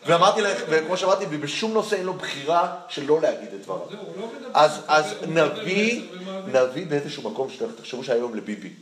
[0.05, 3.79] ואמרתי לך, וכמו שאמרתי, בשום נושא אין לו בחירה שלא להגיד את דבריו.
[4.17, 4.27] לא
[4.87, 6.01] אז נביא,
[6.47, 8.73] נביא באיזשהו מקום, תחשבו שהיום לביבי,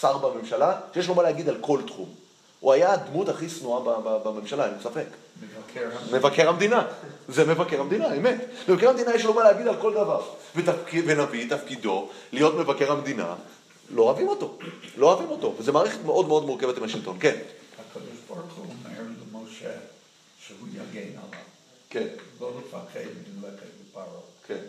[0.00, 2.23] שר בממשלה, שיש לו מה להגיד על כל תחום.
[2.64, 5.06] הוא היה הדמות הכי שנואה בממשלה, אין ספק.
[6.12, 6.86] מבקר המדינה.
[7.28, 8.44] זה מבקר המדינה, אמת.
[8.68, 10.22] מבקר המדינה יש לו מה להגיד על כל דבר.
[11.06, 13.34] ונביא תפקידו להיות מבקר המדינה,
[13.90, 14.58] לא אוהבים אותו.
[14.96, 15.54] לא אוהבים אותו.
[15.58, 17.16] וזו מערכת מאוד מאוד מורכבת עם השלטון.
[17.20, 17.36] כן.
[17.90, 19.70] הקדוש ברוך הוא אומר למשה
[20.46, 21.44] שהוא יגן עליו.
[21.90, 22.06] כן.
[22.40, 23.00] לא לפחד
[23.40, 24.06] מלכת בפרעה.
[24.46, 24.60] כן.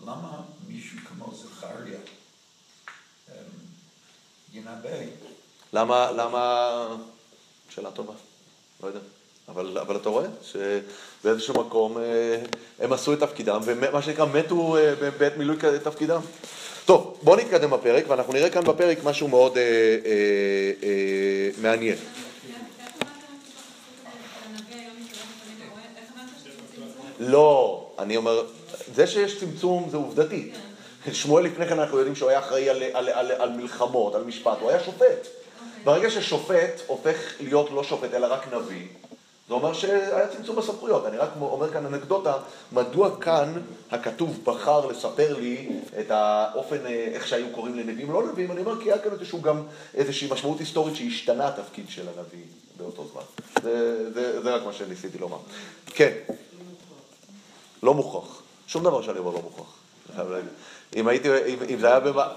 [0.00, 1.98] למה מישהו כמו זכריה
[3.28, 3.34] אמ,
[4.52, 4.88] ינבא?
[5.72, 7.13] למה, למה...
[7.74, 8.12] שאלה טובה,
[8.82, 9.00] לא יודע.
[9.48, 12.38] אבל, אבל אתה רואה שבאיזשהו מקום אה,
[12.78, 16.20] הם עשו את תפקידם, ומה שנקרא מתו אה, בעת מילוי תפקידם.
[16.84, 20.08] טוב, בואו נתקדם בפרק, ואנחנו נראה כאן בפרק משהו מאוד אה, אה,
[20.82, 21.96] אה, מעניין.
[27.20, 28.44] לא, אני אומר,
[28.94, 30.52] זה שיש צמצום זה עובדתי.
[31.12, 34.58] שמואל לפני כן אנחנו יודעים שהוא היה אחראי על, על, על, על מלחמות, על משפט,
[34.60, 35.43] הוא היה שופט.
[35.84, 38.86] ברגע ששופט הופך להיות לא שופט אלא רק נביא,
[39.48, 41.06] זה אומר שהיה צמצום בסמכויות.
[41.06, 42.36] אני רק אומר כאן אנקדוטה,
[42.72, 43.52] מדוע כאן
[43.90, 45.68] הכתוב בחר לספר לי
[46.00, 49.42] את האופן, אה, איך שהיו קוראים לנביאים לא נביאים, אני אומר כי היה כאן איזשהו
[49.42, 49.62] גם
[49.94, 52.44] איזושהי משמעות היסטורית שהשתנה התפקיד של הנביא
[52.76, 53.22] באותו זמן.
[53.62, 55.38] זה, זה, זה רק מה שניסיתי לומר.
[55.86, 56.12] כן.
[57.82, 58.42] לא מוכרח.
[58.66, 59.74] שום דבר שאני אומר לא מוכרח.
[60.96, 61.28] אם הייתי,
[61.68, 62.28] אם, זה היה במה...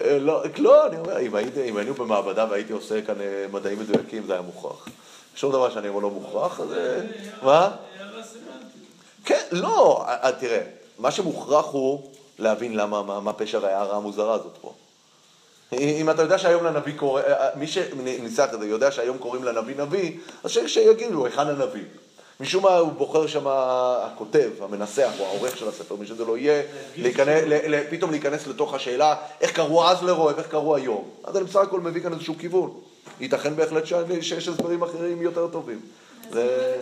[0.00, 1.18] אה, לא, לא, אני אומר,
[1.64, 4.88] אם היינו במעבדה והייתי עושה כאן אה, מדעים מדויקים, זה היה מוכרח.
[5.34, 6.72] שום דבר שאני אומר לא מוכרח, אז...
[6.72, 7.00] אה,
[7.42, 7.70] מה?
[9.24, 10.06] כן, לא,
[10.38, 10.60] תראה,
[10.98, 14.72] מה שמוכרח הוא להבין למה, מה פשר ההערה המוזרה הזאת פה.
[15.72, 17.22] אם אתה יודע שהיום לנביא קורא,
[17.54, 21.84] מי שניסח את זה יודע שהיום קוראים לנביא נביא, אז שיגידו היכן הנביא.
[22.40, 26.62] משום מה הוא בוחר שם, הכותב, המנסח או העורך של הספר, מי שזה לא יהיה,
[26.96, 27.44] להיכנס,
[27.90, 31.10] פתאום להיכנס לתוך השאלה איך קראו אז לרועב, איך קראו היום.
[31.24, 32.80] אז אני בסך הכל מביא כאן איזשהו כיוון.
[33.20, 33.84] ייתכן בהחלט
[34.20, 35.80] שיש הסברים אחרים יותר טובים.
[36.30, 36.80] זה...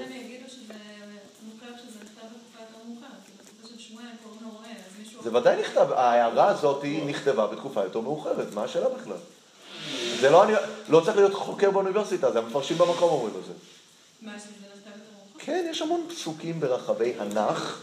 [5.22, 9.16] זה ודאי נכתב, ההערה הזאת היא נכתבה בתקופה יותר מאוחרת, מה השאלה בכלל?
[10.20, 10.52] זה לא, אני,
[10.88, 13.52] לא צריך להיות חוקר באוניברסיטה, זה המפרשים במקום אומרים את זה.
[14.22, 14.65] מה, שזה?
[15.46, 17.80] כן, יש המון פסוקים ברחבי הנח.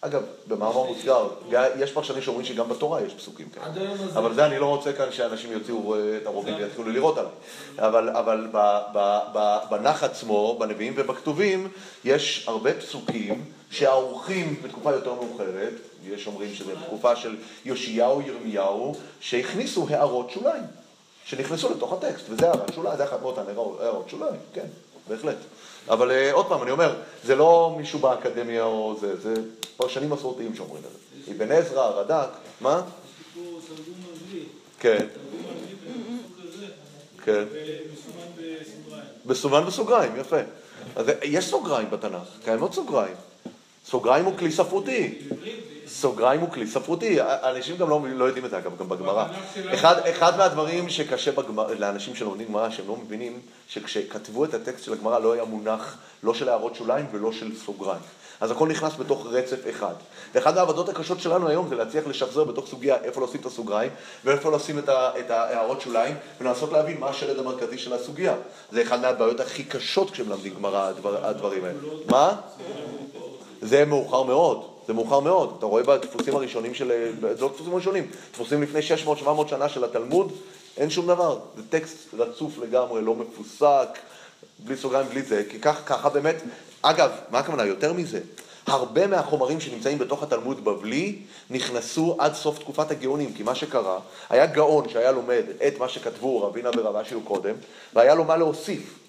[0.00, 1.28] אגב, במאמר מוסגר,
[1.78, 3.66] יש פרשנים שאומרים שגם בתורה יש פסוקים כאלה.
[4.14, 7.32] אבל זה אני לא רוצה כאן שאנשים יוציאו אה, את הרובים ויתחילו לירות עליי.
[7.78, 8.48] אבל,
[9.70, 11.68] בנח עצמו, בנביאים ובכתובים,
[12.04, 15.72] יש הרבה פסוקים שערוכים בתקופה יותר מאוחרת,
[16.04, 20.64] יש אומרים שזה בתקופה של יאשיהו, ירמיהו, שהכניסו הערות שוליים,
[21.24, 23.42] שנכנסו לתוך הטקסט, וזה הערת שוליים, זה אחת מאותן
[23.80, 24.66] הערות שוליים, כן,
[25.08, 25.36] בהחלט.
[25.88, 29.34] אבל אה, עוד פעם, אני אומר, זה לא מישהו באקדמיה או זה, זה
[29.76, 31.32] פרשנים מסורתיים שאומרים את זה.
[31.32, 32.28] אבן עזרא, רד"ק,
[32.60, 32.82] מה?
[34.80, 35.06] כן,
[37.24, 37.44] כן.
[39.26, 40.36] מסומן בסוגריים, יפה.
[40.96, 43.16] אז יש סוגריים בתנ"ך, קיימות סוגריים.
[43.90, 45.18] סוגריים הוא כלי ספרותי.
[45.88, 49.24] סוגריים הוא כלי ספרותי, אנשים גם לא, לא יודעים את זה, אגב, גם בגמרא.
[49.24, 54.54] בתנ"ך שלנו- אחד, אחד מהדברים שקשה בגמרא, לאנשים שלומדים גמרא, שהם לא מבינים, שכשכתבו את
[54.54, 58.00] הטקסט של הגמרא לא היה מונח לא של הערות שוליים ולא של סוגריים.
[58.40, 59.94] אז הכל נכנס בתוך רצף אחד.
[60.34, 63.90] ואחת העבודות הקשות שלנו היום זה להצליח לשחזר בתוך סוגיה איפה לשים את הסוגריים
[64.24, 68.34] ואיפה לשים את, ה, את ההערות שוליים ולנסות להבין מה השלד המרכזי של הסוגיה.
[68.72, 71.78] זה אחד מהבעיות הכי קשות כשמלמדים גמרא, הדבר, הדברים האלה.
[72.10, 72.36] מה?
[73.62, 75.54] זה מאוחר מאוד, זה מאוחר מאוד.
[75.58, 78.80] אתה רואה בדפוסים הראשונים של, זה לא דפוסים ראשונים, דפוסים לפני
[79.24, 80.32] 600-700 שנה של התלמוד,
[80.76, 81.38] אין שום דבר.
[81.56, 83.98] זה טקסט רצוף לגמרי, לא מפוסק,
[84.58, 86.42] בלי סוגריים, בלי זה, כי כך, ככה באמת,
[86.82, 87.64] אגב, מה הכוונה?
[87.64, 88.20] יותר מזה,
[88.66, 91.18] הרבה מהחומרים שנמצאים בתוך התלמוד בבלי
[91.50, 93.98] נכנסו עד סוף תקופת הגאונים, כי מה שקרה,
[94.30, 97.54] היה גאון שהיה לומד את מה שכתבו רבינה ורב קודם,
[97.94, 99.05] והיה לו מה להוסיף.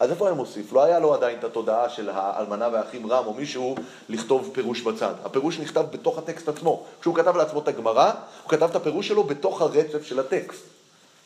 [0.00, 0.72] אז איפה היה מוסיף?
[0.72, 3.74] לא היה לו עדיין את התודעה של האלמנה והאחים רם או מישהו
[4.08, 5.14] לכתוב פירוש בצד.
[5.24, 6.84] הפירוש נכתב בתוך הטקסט עצמו.
[7.00, 10.77] כשהוא כתב לעצמו את הגמרא, הוא כתב את הפירוש שלו בתוך הרצף של הטקסט.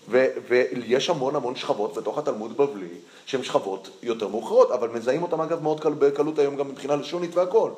[0.08, 2.88] ויש המון המון שכבות בתוך התלמוד בבלי,
[3.26, 7.34] שהן שכבות יותר מאוחרות, אבל מזהים אותן אגב מאוד קל, בקלות היום גם מבחינה לשונית
[7.34, 7.70] והכל.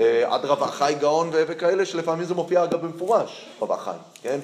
[0.00, 4.38] אה, עד רב החי גאון וכאלה, שלפעמים זה מופיע אגב במפורש, רב החי, כן?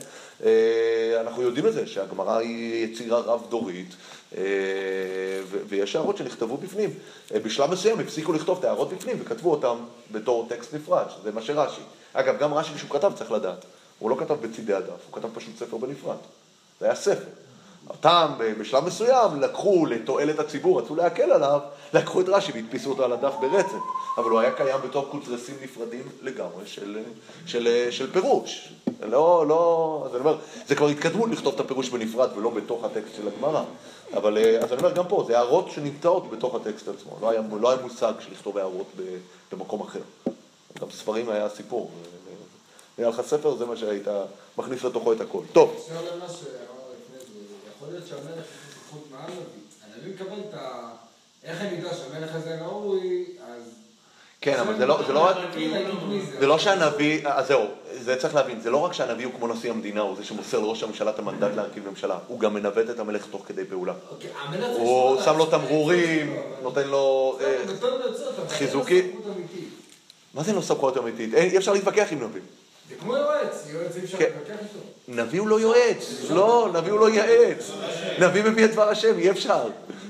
[0.45, 3.95] אה, אנחנו יודעים את זה, שהגמרא היא יצירה רב-דורית,
[4.37, 4.43] אה,
[5.45, 6.91] ו- ויש הערות שנכתבו בפנים.
[7.35, 9.77] אה, בשלב מסוים הפסיקו לכתוב את ההערות בפנים וכתבו אותן
[10.11, 11.83] בתור טקסט נפרד, שזה מה שרש"י.
[12.13, 13.65] אגב, גם רש"י כשהוא כתב צריך לדעת,
[13.99, 16.17] הוא לא כתב בצידי הדף, הוא כתב פשוט ספר בנפרד.
[16.81, 17.25] זה היה ספר.
[17.91, 21.61] אותם בשלב מסוים לקחו לתועלת הציבור, רצו להקל עליו,
[21.95, 23.83] לקחו את רש"י והדפיסו אותו על הדף ברצף,
[24.19, 26.99] אבל הוא היה קיים בתור קונטרסים נפרדים לגמרי של,
[27.47, 28.73] של, של פירוש.
[29.03, 33.15] לא, לא, אז אני אומר, זה כבר התקדמות לכתוב את הפירוש בנפרד ולא בתוך הטקסט
[33.17, 33.63] של הגמרא.
[34.17, 37.71] אבל אז אני אומר, גם פה, זה הערות שנמצאות בתוך הטקסט עצמו, לא היה, לא
[37.71, 38.87] היה מושג של לכתוב הערות
[39.53, 40.01] במקום אחר.
[40.81, 41.91] גם ספרים היה סיפור.
[42.99, 44.09] נראה לך ספר, זה מה שהיית
[44.59, 45.41] מכניס לתוכו את הכל.
[45.53, 45.75] טוב.
[45.79, 47.41] אפשר למה שאמר לפני זה,
[47.77, 49.95] יכול להיות שהמלך יש זכות מעל נביא.
[49.97, 50.91] הנביא מקבל את ה...
[51.45, 53.63] איך אני יודע שהמלך הזה ראוי, אז...
[54.41, 55.37] כן, אבל זה לא, זה לא רק,
[56.41, 59.71] זה לא שהנביא, אז זהו, זה צריך להבין, זה לא רק שהנביא הוא כמו נשיא
[59.71, 63.27] המדינה, הוא זה שמוסר לראש הממשלה את המנדט להרכיב ממשלה, הוא גם מנווט את המלך
[63.31, 63.93] תוך כדי פעולה.
[64.11, 64.31] אוקיי,
[64.79, 67.39] הוא שם לו תמרורים, נותן לו...
[67.41, 69.21] אה, לו חיזוקים.
[70.35, 71.35] מה זה לא סמכות אמיתית?
[71.35, 72.41] אין- אי אפשר להתווכח עם נביא.
[72.89, 74.25] זה כמו יועץ, יועץ אי אפשר כן.
[74.25, 74.79] להתווכח איתו.
[75.23, 77.71] נביא הוא לא יועץ, לא, נביא הוא לא יועץ.
[78.21, 79.63] נביא מביא את דבר השם, אי אפשר.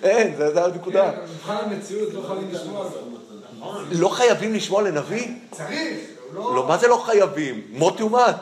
[0.03, 1.11] אין, זה הנקודה.
[1.13, 2.87] כן, מבחן המציאות לא חייבים לשמוע.
[3.93, 5.29] לא חייבים לשמוע לנביא?
[5.51, 5.99] צריך,
[6.35, 6.55] לא...
[6.57, 7.63] לא, מה זה לא חייבים?
[7.71, 8.37] מות יומת.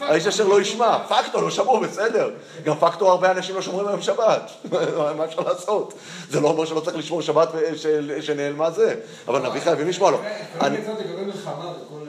[0.00, 2.30] האיש אשר לא ישמע, פקטור, לא שמעו, בסדר.
[2.64, 4.50] גם פקטור הרבה אנשים לא שומרים היום שבת.
[5.16, 5.94] מה אפשר לעשות?
[6.30, 8.94] זה לא אומר שלא צריך לשמור שבת ושל- שנעלמה זה.
[9.28, 10.18] אבל נביא חייבים לשמוע לו.
[10.56, 12.06] מצוות לגבי מלחמה וכל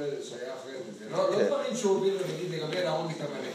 [1.09, 1.15] זה.
[1.15, 1.45] לא לא כן.
[1.45, 3.53] דברים שהוא הוביל ונגיד לגבי להרוג את עמלק.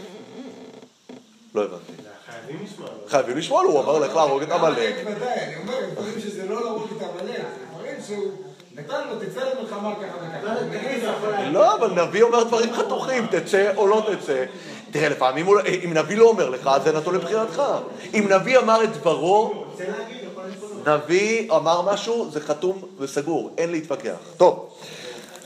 [1.55, 1.93] לא הבנתי.
[2.31, 2.89] חייבים לשמוע.
[2.89, 3.09] לא?
[3.09, 4.95] חייבים לשמוע הוא אמר לך להרוג את עמלק.
[5.07, 7.37] ודאי, אני אומר, הם דברים שזה לא להרוג את עמלק.
[7.37, 8.33] זה דברים שהוא
[8.75, 10.55] נתן לו, תצא למלחמה ככה וככה.
[11.43, 11.53] לא.
[11.53, 14.45] לא, אבל נביא אומר דברים חתוכים, תצא או לא תצא.
[14.91, 15.47] תראה, לפעמים
[15.85, 17.63] אם נביא לא אומר לך, אז זה נתון לבחירתך.
[18.15, 19.65] אם נביא אמר את דברו.
[20.87, 24.17] נביא אמר משהו, זה חתום וסגור, אין להתווכח.
[24.37, 24.69] טוב,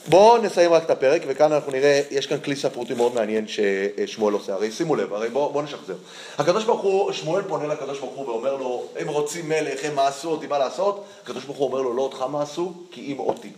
[0.08, 4.34] בואו נסיים רק את הפרק, וכאן אנחנו נראה, יש כאן כלי ספרותי מאוד מעניין ששמואל
[4.34, 5.94] עושה, הרי שימו לב, הרי בואו בוא נשחזר.
[6.38, 10.30] הקדוש ברוך הוא, שמואל פונה לקדוש ברוך הוא ואומר לו, הם רוצים מלך, הם מעשו
[10.30, 11.04] אותי, מה לעשות?
[11.22, 13.50] הקדוש ברוך הוא אומר לו, לא אותך מעשו, כי אם אותי.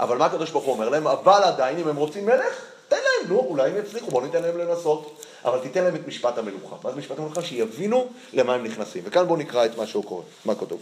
[0.00, 1.06] אבל מה הקדוש ברוך הוא אומר להם?
[1.06, 4.58] אבל עדיין, אם הם רוצים מלך, תן להם, נו, אולי הם יצליחו, בואו ניתן להם
[4.58, 5.24] לנסות.
[5.44, 6.76] אבל תיתן להם את משפט המלוכה.
[6.84, 7.42] מה זה משפט המלוכה?
[7.42, 9.02] שיבינו למה הם נכנסים.
[9.06, 10.80] וכאן בואו נקרא את מה שהוא קורא, מה כתוב.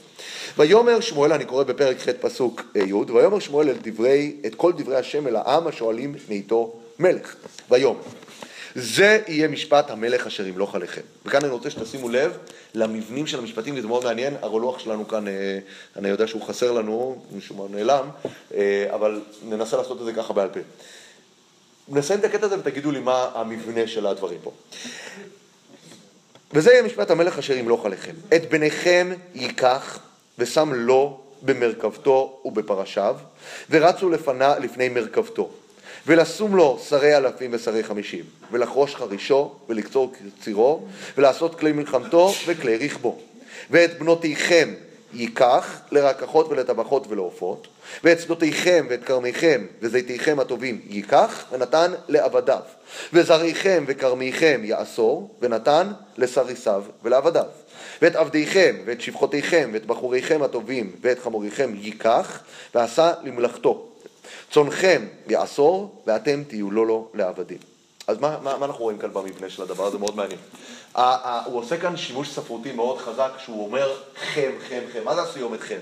[0.59, 4.73] ויאמר שמואל, אני קורא בפרק ח' פסוק אה, י', ויאמר שמואל אל דברי, את כל
[4.73, 7.35] דברי השם אל העם השואלים מאיתו מלך,
[7.71, 8.01] ויאמר.
[8.75, 11.01] זה יהיה משפט המלך אשר ימלוך עליכם.
[11.27, 12.39] וכאן אני רוצה שתשימו לב
[12.75, 15.59] למבנים של המשפטים, כי זה מאוד מעניין, הרולוח שלנו כאן, אה,
[15.97, 18.09] אני יודע שהוא חסר לנו, משום מה נעלם,
[18.55, 20.61] אה, אבל ננסה לעשות את זה ככה בעל פה.
[21.91, 24.53] נסיים את הקטע הזה ותגידו לי מה המבנה של הדברים פה.
[26.53, 28.13] וזה יהיה משפט המלך אשר ימלוך עליכם.
[28.37, 29.99] את בניכם ייקח
[30.39, 33.17] ושם לו במרכבתו ובפרשיו,
[33.71, 35.51] ורצו לפנה, לפני מרכבתו.
[36.07, 40.13] ולשום לו שרי אלפים ושרי חמישים, ולחרוש חרישו, ולקצור
[40.43, 40.87] צירו,
[41.19, 43.19] ולעשות כלי מלחמתו וכלי רכבו.
[43.71, 44.75] ואת בנותיכם
[45.13, 47.69] ייקח לרקחות ולטבחות ולעופות,
[48.05, 52.61] ואת שדותיכם ואת כרמיכם וזיתיכם הטובים ייקח, ונתן לעבדיו.
[53.13, 57.45] וזרעיכם וכרמיכם יאסור, ונתן לסריסיו ולעבדיו.
[58.03, 62.41] ואת עבדיכם ואת שפחותיכם ואת בחוריכם הטובים ואת חמוריכם ייקח,
[62.75, 63.89] ועשה למלאכתו.
[64.51, 67.59] צונכם יאסור, ואתם תהיו לו לו לעבדים.
[68.07, 69.99] אז מה, מה, מה אנחנו רואים כאן במבנה של הדבר הזה?
[69.99, 70.41] מאוד מעניין.
[71.45, 73.97] הוא עושה כאן שימוש ספרותי מאוד חזק, שהוא אומר
[74.35, 75.05] חם, חם, חם.
[75.05, 75.79] מה זה הסיומת חם?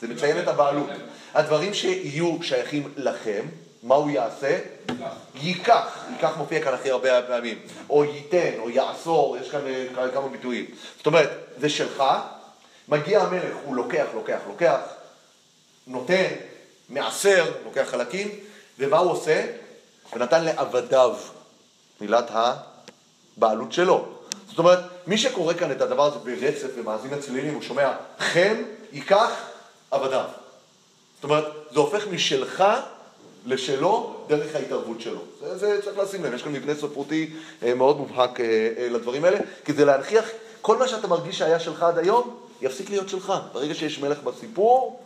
[0.00, 0.90] זה מציין את הבעלות.
[1.34, 3.46] הדברים שיהיו שייכים לכם,
[3.82, 4.58] מה הוא יעשה?
[5.34, 7.58] ייקח, ייקח מופיע כאן הכי הרבה פעמים,
[7.90, 10.66] או ייתן, או יאסור, יש כאן אה, כמה ביטויים.
[10.96, 11.30] זאת אומרת,
[11.60, 12.04] זה שלך,
[12.88, 14.80] מגיע המלך, הוא לוקח, לוקח, לוקח,
[15.86, 16.26] נותן,
[16.88, 18.28] מעשר, לוקח חלקים,
[18.78, 19.46] ומה הוא עושה?
[20.12, 21.16] ונתן לעבדיו,
[22.00, 24.08] מילת הבעלות שלו.
[24.48, 28.54] זאת אומרת, מי שקורא כאן את הדבר הזה ברצף ומאזין לצלילים, הוא שומע חם,
[28.92, 29.30] ייקח,
[29.90, 30.24] עבדיו.
[31.14, 32.64] זאת אומרת, זה הופך משלך
[33.46, 35.20] לשלו דרך ההתערבות שלו.
[35.40, 37.30] זה, זה צריך לשים לב, יש כאן מבנה ספרותי
[37.62, 38.46] אה, מאוד מובהק אה,
[38.78, 40.24] אה, לדברים האלה, כדי להנכיח
[40.60, 43.32] כל מה שאתה מרגיש שהיה שלך עד היום, יפסיק להיות שלך.
[43.52, 45.00] ברגע שיש מלך בסיפור,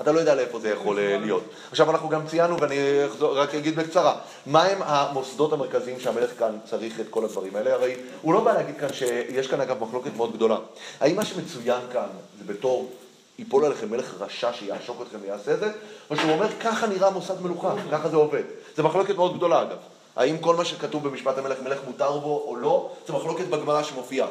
[0.00, 1.42] אתה לא יודע לאיפה זה יכול להיות.
[1.70, 7.00] עכשיו אנחנו גם ציינו, ואני אחזור, רק אגיד בקצרה, מהם המוסדות המרכזיים שהמלך כאן צריך
[7.00, 7.74] את כל הדברים האלה?
[7.74, 10.56] הרי הוא לא בא להגיד כאן שיש כאן אגב מחלוקת מאוד גדולה.
[11.00, 12.06] האם מה שמצוין כאן
[12.38, 12.90] זה בתור
[13.38, 15.72] ייפול עליכם מלך רשע שיעשוק אתכם ויעשה את זה,
[16.10, 18.42] או שהוא אומר ככה נראה מוסד מלוכה, ככה זה עובד.
[18.76, 19.76] זה מחלוקת מאוד גדולה אגב.
[20.16, 24.28] האם כל מה שכתוב במשפט המלך מלך מותר בו או לא, זה מחלוקת בגמרא שמופיעה.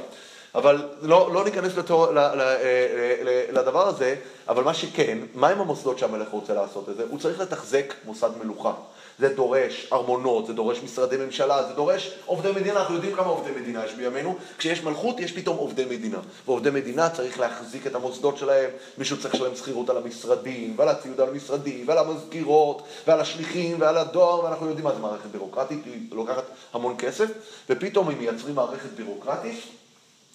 [0.55, 4.15] אבל לא, לא ניכנס לתור, ל, ל, ל, ל, לדבר הזה,
[4.47, 7.03] אבל מה שכן, מהם המוסדות שהמלך רוצה לעשות את זה?
[7.09, 8.73] הוא צריך לתחזק מוסד מלוכה.
[9.19, 13.51] זה דורש ארמונות, זה דורש משרדי ממשלה, זה דורש עובדי מדינה, אנחנו יודעים כמה עובדי
[13.61, 18.37] מדינה יש בימינו, כשיש מלכות יש פתאום עובדי מדינה, ועובדי מדינה צריך להחזיק את המוסדות
[18.37, 23.81] שלהם, מישהו צריך לשלם שכירות על המשרדים, ועל הציוד על המשרדים, ועל המזכירות, ועל השליחים,
[23.81, 26.43] ועל הדואר, ואנחנו יודעים מה זה מערכת בירוקרטית, היא לוקחת
[26.73, 27.27] המון כסף,
[27.69, 29.59] ופתאום אם מייצרים מערכת בירוקרטית,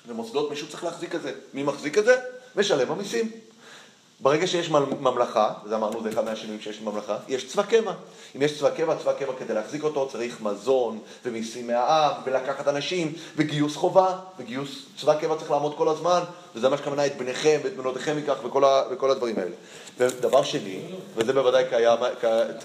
[0.09, 1.33] ומוסדות, מישהו צריך להחזיק את זה.
[1.55, 2.17] מי מחזיק את זה?
[2.57, 3.31] משלם המיסים.
[4.21, 7.93] ברגע שיש ממלכה, וזה אמרנו, זה אחד מהשינויים שיש בממלכה, יש צבא קבע.
[8.37, 13.13] אם יש צבא קבע, צבא קבע כדי להחזיק אותו צריך מזון ומיסים מהעם, ולקחת אנשים,
[13.37, 16.21] וגיוס חובה, וגיוס צבא קבע צריך לעמוד כל הזמן,
[16.55, 19.55] וזה מה שכוונה את בניכם ואת בנותיכם ייקח וכל, ה, וכל הדברים האלה.
[19.99, 20.81] ודבר שני,
[21.17, 21.99] וזה בוודאי קיים,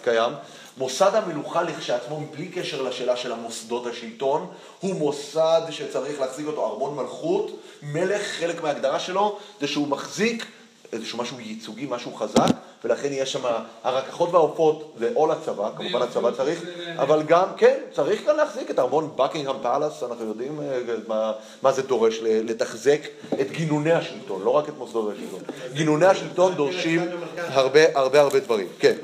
[0.03, 0.33] קיים
[0.77, 4.47] מוסד המלוכה לכשעצמו, מבלי קשר לשאלה של המוסדות השלטון,
[4.79, 7.51] הוא מוסד שצריך להחזיק אותו ארמון מלכות.
[7.81, 10.45] מלך, חלק מההגדרה שלו, זה שהוא מחזיק
[10.93, 12.51] איזשהו משהו ייצוגי, משהו חזק,
[12.83, 13.41] ולכן יש שם,
[13.83, 16.63] הרקחות והעופות זה או לצבא, כמובן הצבא צריך,
[16.97, 21.31] אבל גם, כן, צריך גם להחזיק את ארמון בקינגהם פאלאס, אנחנו יודעים אה, מה,
[21.61, 22.99] מה זה דורש, לתחזק
[23.41, 25.39] את גינוני השלטון, לא רק את מוסדות השלטון.
[25.73, 27.01] גינוני השלטון דורשים
[27.37, 28.95] הרבה הרבה הרבה דברים, כן.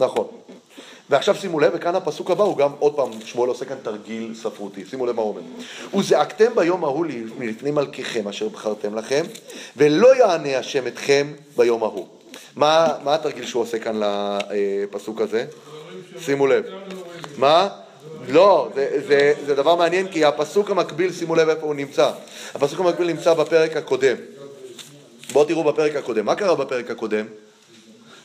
[0.00, 0.41] נכון.
[1.12, 4.84] ועכשיו שימו לב, וכאן הפסוק הבא הוא גם, עוד פעם, שמואל עושה כאן תרגיל ספרותי,
[4.90, 5.40] שימו לב מה הוא אומר.
[6.00, 7.06] וזעקתם ביום ההוא
[7.38, 9.24] מלפני מלכיכם אשר בחרתם לכם,
[9.76, 12.06] ולא יענה השם אתכם ביום ההוא.
[12.56, 15.44] מה, מה התרגיל שהוא עושה כאן לפסוק הזה?
[16.18, 16.64] שימו לב.
[17.36, 17.68] מה?
[18.28, 22.10] לא, זה, זה, זה דבר מעניין כי הפסוק המקביל, שימו לב איפה הוא נמצא.
[22.54, 24.16] הפסוק המקביל נמצא בפרק הקודם.
[25.32, 26.24] בואו תראו בפרק הקודם.
[26.26, 27.24] מה קרה בפרק הקודם?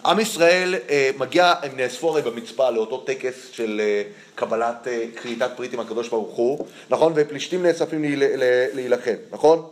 [0.07, 4.03] עם ישראל אה, מגיע, הם נאספו הרי במצפה לאותו טקס של אה,
[4.35, 7.13] קבלת אה, כריתת ברית עם הקדוש ברוך הוא, נכון?
[7.15, 8.23] ופלישתים נאספים להיל,
[8.73, 9.67] להילחם, נכון?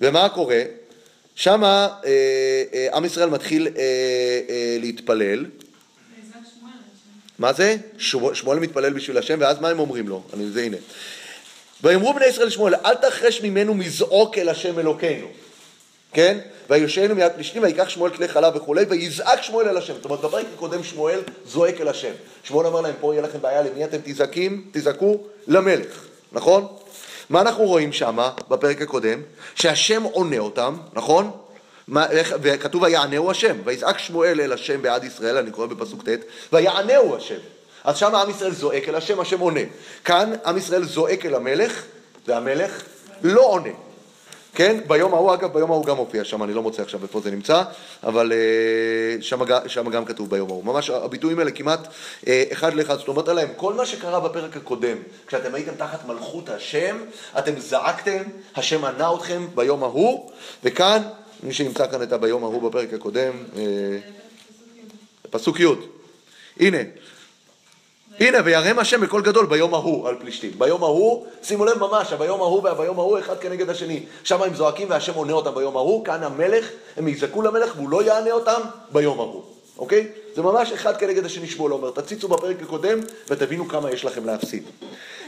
[0.00, 0.62] ומה קורה?
[1.34, 3.82] שמה אה, אה, עם ישראל מתחיל אה,
[4.48, 5.46] אה, להתפלל.
[7.38, 7.76] מה זה?
[7.98, 10.22] שמואל מתפלל בשביל השם, ואז מה הם אומרים לו?
[10.34, 10.76] אני, זה הנה.
[11.82, 15.26] ויאמרו בני ישראל לשמואל, אל תחרש ממנו מזעוק אל השם אלוקינו.
[16.12, 16.38] כן?
[16.70, 19.94] ויושענו מיד פלישתים, ויקח שמואל כלי חלב וכולי, ויזעק שמואל אל השם.
[19.94, 22.12] זאת אומרת, בפרק הקודם שמואל זועק אל השם.
[22.44, 24.64] שמואל אמר להם, פה יהיה לכם בעיה, למי אתם תזעקים?
[24.72, 26.66] תזעקו למלך, נכון?
[27.30, 28.18] מה אנחנו רואים שם
[28.48, 29.22] בפרק הקודם?
[29.54, 31.30] שהשם עונה אותם, נכון?
[32.42, 37.38] וכתוב ויענהו השם, ויזעק שמואל אל השם בעד ישראל, אני קורא בפסוק ט', ויענהו השם.
[37.84, 39.60] אז שם עם ישראל זועק אל השם, השם עונה.
[40.04, 41.82] כאן עם ישראל זועק אל המלך,
[42.26, 42.82] והמלך
[43.22, 43.89] לא עונה.
[44.60, 44.80] כן?
[44.86, 47.62] ביום ההוא, אגב, ביום ההוא גם מופיע שם, אני לא מוצא עכשיו איפה זה נמצא,
[48.02, 49.22] אבל אה,
[49.68, 50.64] שם, גם כתוב ביום ההוא.
[50.64, 51.88] ממש הביטויים האלה כמעט
[52.28, 52.98] אה, אחד לאחד.
[52.98, 54.96] זאת אומרת עליהם, כל מה שקרה בפרק הקודם,
[55.26, 56.96] כשאתם הייתם תחת מלכות השם,
[57.38, 58.22] אתם זעקתם,
[58.56, 60.30] השם ענה אתכם ביום ההוא,
[60.64, 61.02] וכאן,
[61.42, 63.62] מי שנמצא כאן את הביום ההוא בפרק הקודם, אה,
[65.30, 65.66] פסוק י',
[66.60, 66.78] הנה.
[68.20, 70.50] הנה, וירם השם בקול גדול ביום ההוא על פלישתים.
[70.58, 74.02] ביום ההוא, שימו לב ממש, ביום ההוא והביום ההוא אחד כנגד השני.
[74.24, 78.02] שם הם זועקים והשם עונה אותם ביום ההוא, כאן המלך, הם יזעקו למלך והוא לא
[78.02, 78.60] יענה אותם
[78.92, 79.42] ביום ההוא,
[79.78, 80.06] אוקיי?
[80.34, 81.90] זה ממש אחד כנגד השני שמואל אומר.
[81.90, 82.98] תציצו בפרק הקודם
[83.28, 84.62] ותבינו כמה יש לכם להפסיד.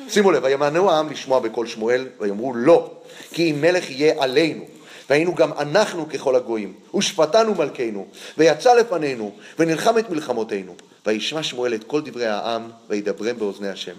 [0.09, 2.90] שימו לב, וימנעו העם לשמוע בקול שמואל, ויאמרו לא,
[3.30, 4.64] כי אם מלך יהיה עלינו.
[5.11, 8.07] והיינו גם אנחנו ככל הגויים, ושפטנו מלכנו,
[8.38, 10.74] ויצא לפנינו, ונלחם את מלחמותינו.
[11.07, 13.94] וישמע שמואל את כל דברי העם, וידברם באוזני השם.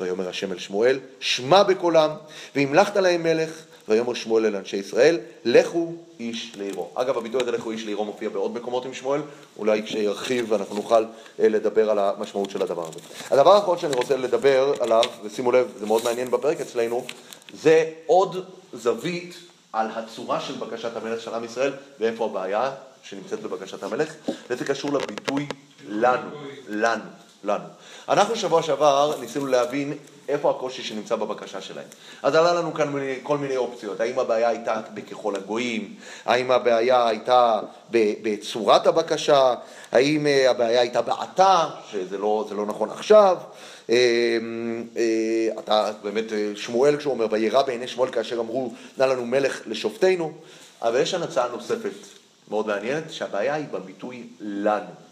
[0.00, 2.10] ויאמר השם אל שמואל, שמע בקולם,
[2.54, 3.50] והמלכת להם מלך,
[3.88, 6.90] ויאמר שמואל אל אנשי ישראל, לכו איש לעירו.
[6.94, 9.20] אגב, הביטוי הזה לכו איש לעירו מופיע בעוד מקומות עם שמואל,
[9.58, 11.04] אולי כשירחיב אנחנו נוכל
[11.40, 12.98] אה, לדבר על המשמעות של הדבר הזה.
[13.30, 17.06] הדבר האחרון שאני רוצה לדבר עליו, ושימו לב, זה מאוד מעניין בפרק אצלנו,
[17.54, 19.34] זה עוד זווית
[19.72, 22.70] על הצורה של בקשת המלך של עם ישראל, ואיפה הבעיה
[23.02, 24.14] שנמצאת בבקשת המלך,
[24.50, 25.46] וזה קשור לביטוי
[25.88, 26.30] לנו,
[26.68, 27.02] לנו,
[27.44, 27.64] לנו.
[28.08, 29.94] אנחנו שבוע שעבר ניסינו להבין
[30.28, 31.86] איפה הקושי שנמצא בבקשה שלהם.
[32.22, 37.06] אז עלה לנו כאן מיני, כל מיני אופציות, האם הבעיה הייתה בככל הגויים, האם הבעיה
[37.06, 37.60] הייתה
[37.90, 39.54] בצורת הבקשה,
[39.92, 43.36] האם אה, הבעיה הייתה בעתה, שזה לא, לא נכון עכשיו,
[43.90, 44.38] אה,
[44.96, 49.62] אה, אתה באמת, אה, שמואל כשהוא אומר, וירא בעיני שמואל כאשר אמרו, נא לנו מלך
[49.66, 50.32] לשופטנו,
[50.82, 51.92] אבל יש כאן הצעה נוספת
[52.50, 55.07] מאוד מעניינת, שהבעיה היא בביטוי לנו.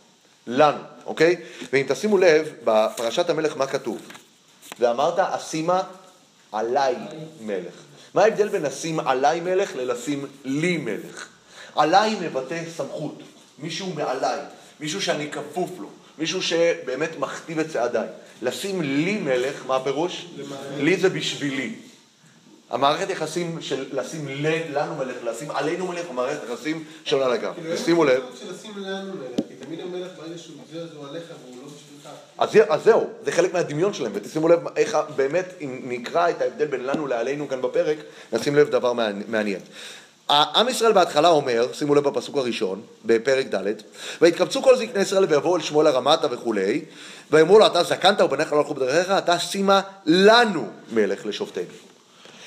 [0.47, 1.37] לנו, אוקיי?
[1.73, 3.99] ואם תשימו לב, בפרשת המלך מה כתוב?
[4.79, 5.83] ואמרת, אשימה
[6.53, 6.95] עליי
[7.41, 7.75] מלך.
[8.15, 11.29] מה ההבדל בין לשים עליי מלך ללשים לי מלך?
[11.77, 13.19] עליי מבטא סמכות,
[13.59, 14.41] מישהו מעליי,
[14.81, 15.89] מישהו שאני כפוף לו,
[16.19, 18.09] מישהו שבאמת מכתיב את צעדיי.
[18.43, 20.27] לשים לי מלך, מה הפירוש?
[20.77, 21.75] לי זה בשבילי.
[22.71, 24.27] המערכת יחסים של לשים
[24.73, 27.55] לנו מלך, לשים עלינו מלך, המערכת יחסים שונה לגמרי.
[27.63, 28.23] כאילו, שימו לב.
[28.41, 28.51] של
[30.81, 32.15] אז הוא עליך והוא לא בשבילך.
[32.39, 36.41] אז, זה- אז זהו, זה חלק מהדמיון שלהם, ותשימו לב איך באמת, אם נקרא את
[36.43, 37.97] ההבדל בין לנו לעלינו כאן בפרק,
[38.33, 39.61] נשים לב דבר מעני- מעניין.
[40.29, 43.73] עם ישראל בהתחלה אומר, שימו לב בפסוק הראשון, בפרק ד',
[44.21, 46.85] ויתקבצו כל זקני ישראל ויבואו אל שמואל הרמתה וכולי,
[47.31, 51.86] ויאמרו לו, אתה זקנת ובניך לא הלכו בדרכיך, אתה שימה לנו מלך לשופטנו.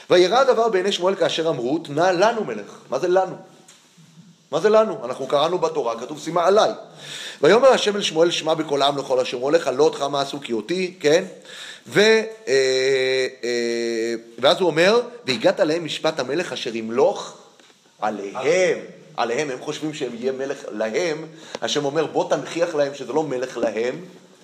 [0.10, 2.80] וירא הדבר בעיני שמואל כאשר אמרו, תנה לנו מלך.
[2.89, 3.36] מה זה לנו?
[4.51, 5.05] מה זה לנו?
[5.05, 6.72] אנחנו קראנו בתורה, כתוב שימה עליי.
[7.41, 10.41] ויאמר השם אל שמואל שמע בקול העם לכל אשר אמרו לך, לא אותך מה עשו
[10.41, 11.24] כי אותי, כן?
[11.88, 12.24] ו, אה,
[13.43, 17.38] אה, ואז הוא אומר, והגעת להם משפט המלך אשר ימלוך
[18.01, 18.78] עליהם.
[19.18, 21.26] עליהם, הם חושבים שהם יהיה מלך להם,
[21.62, 23.95] השם אומר בוא תנכיח להם שזה לא מלך להם,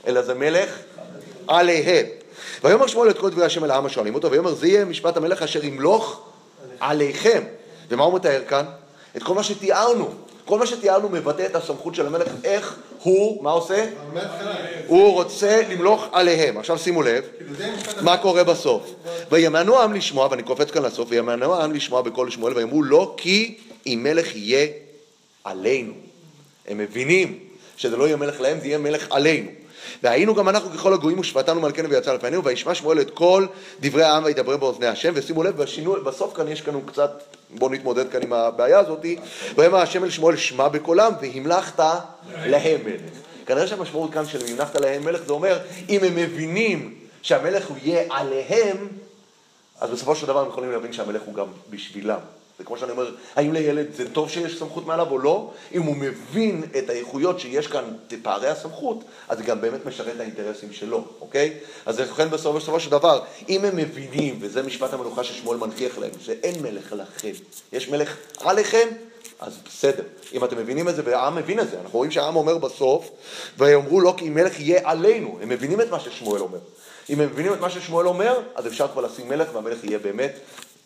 [0.08, 0.70] אלא זה מלך
[1.48, 2.06] עליהם.
[2.64, 5.42] ויאמר שמואל את כל דברי השם אל העם השואלים אותו, ויאמר זה יהיה משפט המלך
[5.42, 6.22] אשר ימלוך
[6.80, 7.44] עליכם.
[7.90, 8.66] ומה הוא מתאר כאן?
[9.18, 10.10] את כל מה שתיארנו.
[10.46, 13.86] כל מה שתיארנו מבטא את הסמכות של המלך, איך הוא, מה עושה?
[14.88, 16.58] הוא רוצה למלוך עליהם.
[16.58, 17.24] עכשיו שימו לב,
[18.02, 18.94] מה קורה בסוף.
[19.32, 23.58] וימנעו העם לשמוע, ואני קופץ כאן לסוף, וימנעו העם לשמוע בקול שמואל, ויאמרו לא כי
[23.88, 24.68] אם מלך יהיה
[25.44, 25.94] עלינו.
[26.68, 27.40] הם מבינים
[27.78, 29.50] שזה לא יהיה מלך להם, זה יהיה מלך עלינו.
[30.04, 33.46] והיינו גם אנחנו ככל הגויים ושפטנו מלכנו ויצא לפנינו, וישמע שמואל את כל
[33.80, 38.10] דברי העם וידבר באוזני השם, ושימו לב, בשינוי, בסוף כאן יש לנו קצת, בואו נתמודד
[38.10, 39.06] כאן עם הבעיה הזאת,
[39.56, 41.80] ויאמר השם אל שמואל שמע בקולם, והמלכת
[42.46, 43.02] להם מלך.
[43.46, 45.60] כנראה שהמשמעות כאן של המלכת להם מלך, זה אומר,
[45.90, 48.88] אם הם מבינים שהמלך הוא יהיה עליהם,
[49.82, 52.20] אז בסופו של דבר הם יכולים להבין שהמלך הוא גם בשבילם.
[52.60, 55.52] זה כמו שאני אומר, האם לילד זה טוב שיש סמכות מעליו או לא?
[55.74, 60.16] אם הוא מבין את האיכויות שיש כאן, את פערי הסמכות, אז זה גם באמת משרת
[60.16, 61.54] את האינטרסים שלו, אוקיי?
[61.86, 66.62] אז לכן בסופו, של דבר, אם הם מבינים, וזה משפט המלוכה ששמואל מנכיח להם, שאין
[66.62, 67.32] מלך לכם,
[67.74, 68.88] יש מלך עליכם,
[69.40, 70.04] אז בסדר.
[70.34, 73.10] אם אתם מבינים את זה, והעם מבין את זה, אנחנו רואים שהעם אומר בסוף,
[73.58, 76.60] ויאמרו לא כי מלך יהיה עלינו, הם מבינים את מה ששמואל אומר.
[77.10, 80.40] אם הם מבינים את מה ששמואל אומר, אז אפשר כבר לשים מלך, והמלך יהיה באמת,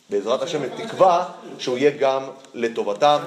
[0.10, 1.26] בעזרת השם, בתקווה
[1.60, 3.20] שהוא יהיה גם לטובתם.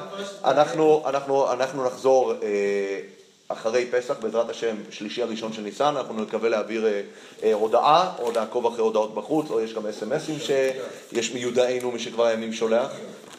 [0.45, 3.01] אנחנו, אנחנו, אנחנו נחזור אה,
[3.49, 7.03] אחרי פסח, בעזרת השם, שלישי הראשון של ניסן, אנחנו נקווה להעביר אה,
[7.43, 12.27] אה, הודעה, או לעקוב אחרי הודעות בחוץ, או יש גם אס.אם.אסים שיש מיודענו, מי שכבר
[12.27, 12.91] הימים שולח.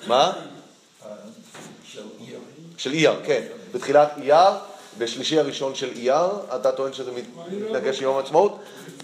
[0.08, 0.34] מה?
[1.88, 2.40] של עיר.
[2.78, 3.42] של אייר, כן.
[3.72, 4.52] בתחילת אייר,
[4.98, 8.60] בשלישי הראשון של אייר, אתה טוען שזה מתנגש עם יום העצמאות?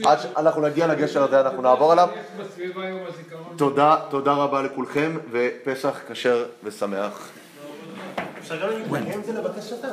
[0.06, 2.10] עד שאנחנו נגיע לגשר הזה אנחנו נעבור עליו.
[3.58, 7.30] תודה, תודה רבה לכולכם, ופסח כשר ושמח.
[8.40, 9.88] אפשר גם להתנגד זה לבקשתם.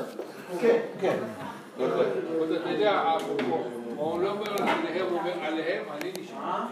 [0.61, 1.17] כן, כן.
[1.77, 3.03] אתה יודע,
[3.97, 6.67] הוא לא אומר עליהם, הוא אומר עליהם, אני נשמע.